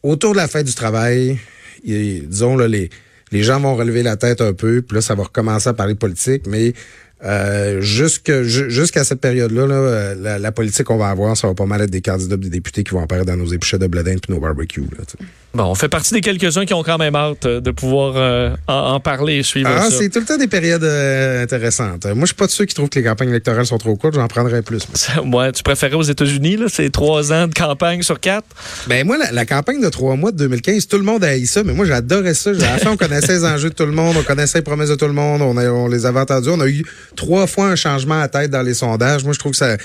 autour 0.03 0.33
de 0.33 0.37
la 0.37 0.44
fête 0.49 0.67
du 0.67 0.75
travail, 0.75 1.39
disons, 1.85 2.57
là, 2.57 2.69
les, 2.69 2.91
les 3.33 3.43
gens 3.43 3.61
vont 3.61 3.75
relever 3.75 4.03
la 4.03 4.17
tête 4.17 4.41
un 4.41 4.53
peu, 4.53 4.83
puis 4.83 4.97
là, 4.97 5.01
ça 5.01 5.15
va 5.15 5.25
recommencer 5.25 5.69
à 5.69 5.75
parler 5.75 5.95
politique, 5.95 6.47
mais 6.47 6.73
euh, 7.25 7.81
jusqu'à 7.81 9.05
cette 9.05 9.21
période-là, 9.21 9.67
là, 9.67 9.75
euh, 9.75 10.39
la, 10.39 10.53
politique 10.53 10.85
qu'on 10.85 10.99
va 10.99 11.09
avoir, 11.09 11.37
ça 11.37 11.47
va 11.47 11.55
pas 11.55 11.67
mal 11.67 11.81
être 11.81 11.91
des 11.91 12.03
candidats 12.03 12.37
des 12.37 12.51
députés 12.51 12.85
qui 12.85 12.93
vont 12.93 13.03
apparaître 13.03 13.27
dans 13.27 13.37
nos 13.37 13.47
épluchets 13.47 13.79
de 13.79 13.87
bledin 13.87 14.17
puis 14.19 14.33
nos 14.33 14.41
barbecues. 14.41 14.85
Bon, 15.55 15.65
on 15.65 15.75
fait 15.75 15.89
partie 15.89 16.15
des 16.15 16.21
quelques-uns 16.21 16.65
qui 16.65 16.75
ont 16.75 16.83
quand 16.83 16.99
même 16.99 17.15
hâte 17.17 17.47
euh, 17.47 17.61
de 17.61 17.71
pouvoir 17.71 18.15
euh, 18.17 18.55
en, 18.67 19.01
parler 19.01 19.37
et 19.37 19.43
suivre 19.43 19.71
ah, 19.73 19.89
C'est 19.91 20.09
tout 20.09 20.21
le 20.21 20.25
temps 20.25 20.37
des 20.37 20.47
périodes 20.47 20.85
intéressantes. 20.85 22.07
Moi, 22.07 22.21
je 22.21 22.27
suis 22.27 22.35
pas 22.35 22.47
de 22.47 22.51
ceux 22.51 22.65
qui 22.65 22.75
trouvent 22.75 22.89
que 22.89 22.99
les 22.99 23.05
campagnes 23.05 23.31
électorales 23.31 23.67
sont 23.67 23.79
trop 23.79 23.97
courtes. 23.97 24.15
J'en 24.15 24.29
prendrais 24.29 24.63
plus. 24.63 24.87
Moi, 25.25 25.53
tu 25.53 25.63
préférais 25.63 25.95
aux 25.95 26.03
États-Unis, 26.03 26.57
là, 26.57 26.67
c'est 26.69 26.91
trois 26.91 27.33
ans 27.33 27.47
de 27.49 27.55
campagne 27.55 28.03
sur 28.03 28.21
quatre? 28.21 28.47
Ben 28.87 29.07
moi, 29.07 29.17
la, 29.31 29.47
campagne 29.47 29.81
de 29.81 29.89
trois 29.89 30.17
mois 30.17 30.33
de 30.33 30.39
2015, 30.39 30.87
tout 30.87 30.97
le 30.97 31.05
monde 31.05 31.25
a 31.25 31.37
eu 31.37 31.47
ça, 31.47 31.63
mais 31.63 31.73
moi, 31.73 31.87
j'adorais 31.87 32.35
ça. 32.35 32.51
À 32.51 32.55
la 32.55 32.79
fin, 32.79 32.91
on 32.91 32.97
connaissait 32.97 33.35
les 33.35 33.45
enjeux 33.45 33.71
de 33.71 33.75
tout 33.75 33.87
le 33.87 33.93
monde, 33.93 34.17
on 34.19 34.23
connaissait 34.23 34.59
les 34.59 34.65
promesses 34.65 34.91
de 34.91 34.97
tout 34.97 35.07
le 35.07 35.13
monde, 35.13 35.43
on, 35.43 35.57
on 35.57 35.89
les 35.89 36.07
avait 36.07 36.21
entendus. 36.21 36.51
On 36.51 36.61
a 36.61 36.69
eu 36.69 36.85
trois 37.17 37.47
fois 37.47 37.67
un 37.67 37.77
changement 37.77 38.21
à 38.21 38.29
tête 38.29 38.51
dans 38.51 38.63
les 38.63 38.75
sondages. 38.75 39.25
Moi, 39.25 39.33
je 39.33 39.39
trouve 39.39 39.53
que 39.53 39.59
ça. 39.59 39.77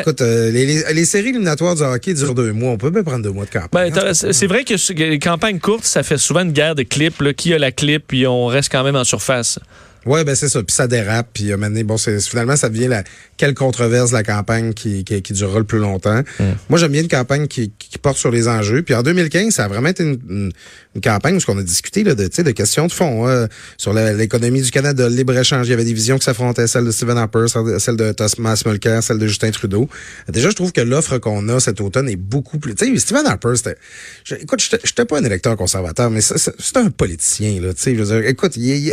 Écoute, 0.00 0.20
euh, 0.20 0.50
les, 0.50 1.04
séries 1.04 1.30
éliminatoires 1.30 1.74
du 1.74 1.82
hockey 1.82 2.14
durent 2.14 2.34
deux 2.34 2.52
mois. 2.52 2.72
On 2.72 2.78
peut 2.78 2.90
même 2.90 3.04
prendre 3.04 3.22
deux 3.22 3.32
mois 3.32 3.44
de 3.44 3.50
campagne. 3.50 3.92
Ben, 3.92 4.14
c'est 4.14 4.46
vrai 4.46 4.64
que 4.64 4.76
les 5.12 5.18
campagnes 5.18 5.58
courtes, 5.58 5.84
ça 5.84 6.02
fait 6.02 6.16
souvent 6.16 6.40
une 6.40 6.52
guerre 6.52 6.74
de 6.74 6.82
clips. 6.82 7.20
Là. 7.20 7.34
Qui 7.34 7.52
a 7.52 7.58
la 7.58 7.70
clip, 7.70 8.04
puis 8.08 8.26
on 8.26 8.46
reste 8.46 8.72
quand 8.72 8.82
même 8.82 8.96
en 8.96 9.04
surface. 9.04 9.58
Oui, 10.06 10.24
ben 10.24 10.34
c'est 10.34 10.48
ça. 10.48 10.62
Puis 10.62 10.74
ça 10.74 10.88
dérape. 10.88 11.28
Puis 11.34 11.54
maintenant, 11.54 11.82
bon, 11.84 11.96
finalement, 11.98 12.56
ça 12.56 12.70
devient 12.70 12.88
la 12.88 13.04
quelle 13.36 13.54
controverse 13.54 14.10
la 14.10 14.22
campagne 14.22 14.72
qui, 14.72 15.04
qui, 15.04 15.20
qui 15.20 15.32
durera 15.34 15.58
le 15.58 15.64
plus 15.64 15.78
longtemps. 15.78 16.22
Mm. 16.40 16.44
Moi, 16.70 16.78
j'aime 16.78 16.92
bien 16.92 17.02
une 17.02 17.08
campagne 17.08 17.46
qui, 17.46 17.72
qui, 17.78 17.98
porte 17.98 18.16
sur 18.16 18.30
les 18.30 18.48
enjeux. 18.48 18.82
Puis 18.82 18.94
en 18.94 19.02
2015, 19.02 19.54
ça 19.54 19.66
a 19.66 19.68
vraiment 19.68 19.88
été 19.88 20.02
une, 20.02 20.18
une, 20.28 20.52
campagne 21.00 21.36
où 21.36 21.40
on 21.48 21.58
a 21.58 21.62
discuté 21.62 22.04
là, 22.04 22.14
de, 22.14 22.28
de 22.28 22.50
questions 22.50 22.86
de 22.86 22.92
fond 22.92 23.26
hein, 23.26 23.48
sur 23.76 23.92
l'économie 23.92 24.62
du 24.62 24.70
Canada, 24.70 25.08
le 25.08 25.14
libre-échange. 25.14 25.66
Il 25.66 25.70
y 25.70 25.72
avait 25.72 25.84
des 25.84 25.92
visions 25.92 26.18
qui 26.18 26.24
s'affrontaient, 26.24 26.66
celle 26.66 26.84
de 26.84 26.90
Stephen 26.90 27.16
Harper, 27.16 27.46
celle 27.78 27.96
de 27.96 28.12
Thomas 28.12 28.62
Mulcair, 28.66 29.02
celle 29.02 29.18
de 29.18 29.26
Justin 29.26 29.50
Trudeau. 29.50 29.88
Déjà, 30.28 30.50
je 30.50 30.54
trouve 30.54 30.72
que 30.72 30.80
l'offre 30.80 31.18
qu'on 31.18 31.48
a 31.48 31.60
cet 31.60 31.80
automne 31.80 32.08
est 32.08 32.16
beaucoup 32.16 32.58
plus... 32.58 32.74
Tu 32.74 32.86
sais, 32.86 32.98
Stephen 32.98 33.26
Harper, 33.26 33.54
c'était... 33.56 33.76
Écoute, 34.40 34.62
je 34.62 34.76
n'étais 34.76 35.04
pas 35.04 35.18
un 35.18 35.24
électeur 35.24 35.56
conservateur, 35.56 36.10
mais 36.10 36.20
c'est 36.20 36.76
un 36.76 36.90
politicien. 36.90 37.60
Là, 37.60 37.70
je 37.76 37.90
veux 37.90 38.04
dire, 38.04 38.28
écoute, 38.28 38.56
il, 38.56 38.92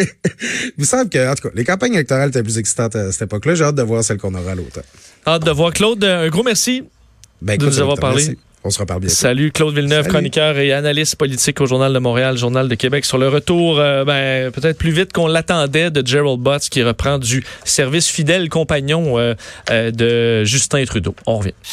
vous 0.78 0.84
savez 0.84 1.08
que, 1.08 1.30
en 1.30 1.34
tout 1.34 1.48
cas, 1.48 1.54
les 1.54 1.64
campagnes 1.64 1.94
électorales 1.94 2.30
étaient 2.30 2.42
plus 2.42 2.58
excitantes 2.58 2.96
à 2.96 3.12
cette 3.12 3.22
époque-là. 3.22 3.54
J'ai 3.54 3.64
hâte 3.64 3.74
de 3.74 3.82
voir 3.82 4.02
celle 4.04 4.18
qu'on 4.18 4.34
aura 4.34 4.52
à 4.52 4.54
l'automne. 4.54 4.84
Hâte 5.26 5.44
de 5.44 5.50
voir. 5.50 5.72
Claude, 5.72 6.02
un 6.04 6.28
gros 6.28 6.42
merci 6.42 6.84
ben, 7.42 7.56
de 7.56 7.66
nous 7.66 7.80
avoir 7.80 7.98
parlé. 7.98 8.36
On 8.62 8.68
se 8.70 8.78
reparle 8.78 9.00
bientôt. 9.00 9.14
Salut 9.14 9.52
Claude 9.52 9.74
Villeneuve, 9.74 10.02
Salut. 10.02 10.12
chroniqueur 10.12 10.58
et 10.58 10.72
analyste 10.72 11.16
politique 11.16 11.60
au 11.62 11.66
Journal 11.66 11.94
de 11.94 11.98
Montréal, 11.98 12.36
Journal 12.36 12.68
de 12.68 12.74
Québec. 12.74 13.06
Sur 13.06 13.16
le 13.16 13.28
retour, 13.28 13.78
euh, 13.78 14.04
ben, 14.04 14.50
peut-être 14.50 14.76
plus 14.76 14.90
vite 14.90 15.14
qu'on 15.14 15.26
l'attendait, 15.26 15.90
de 15.90 16.06
Gerald 16.06 16.40
Butts 16.40 16.68
qui 16.68 16.82
reprend 16.82 17.18
du 17.18 17.42
service 17.64 18.08
fidèle 18.08 18.50
compagnon 18.50 19.18
euh, 19.18 19.34
euh, 19.70 19.90
de 19.90 20.44
Justin 20.44 20.84
Trudeau. 20.84 21.14
On 21.26 21.38
revient. 21.38 21.54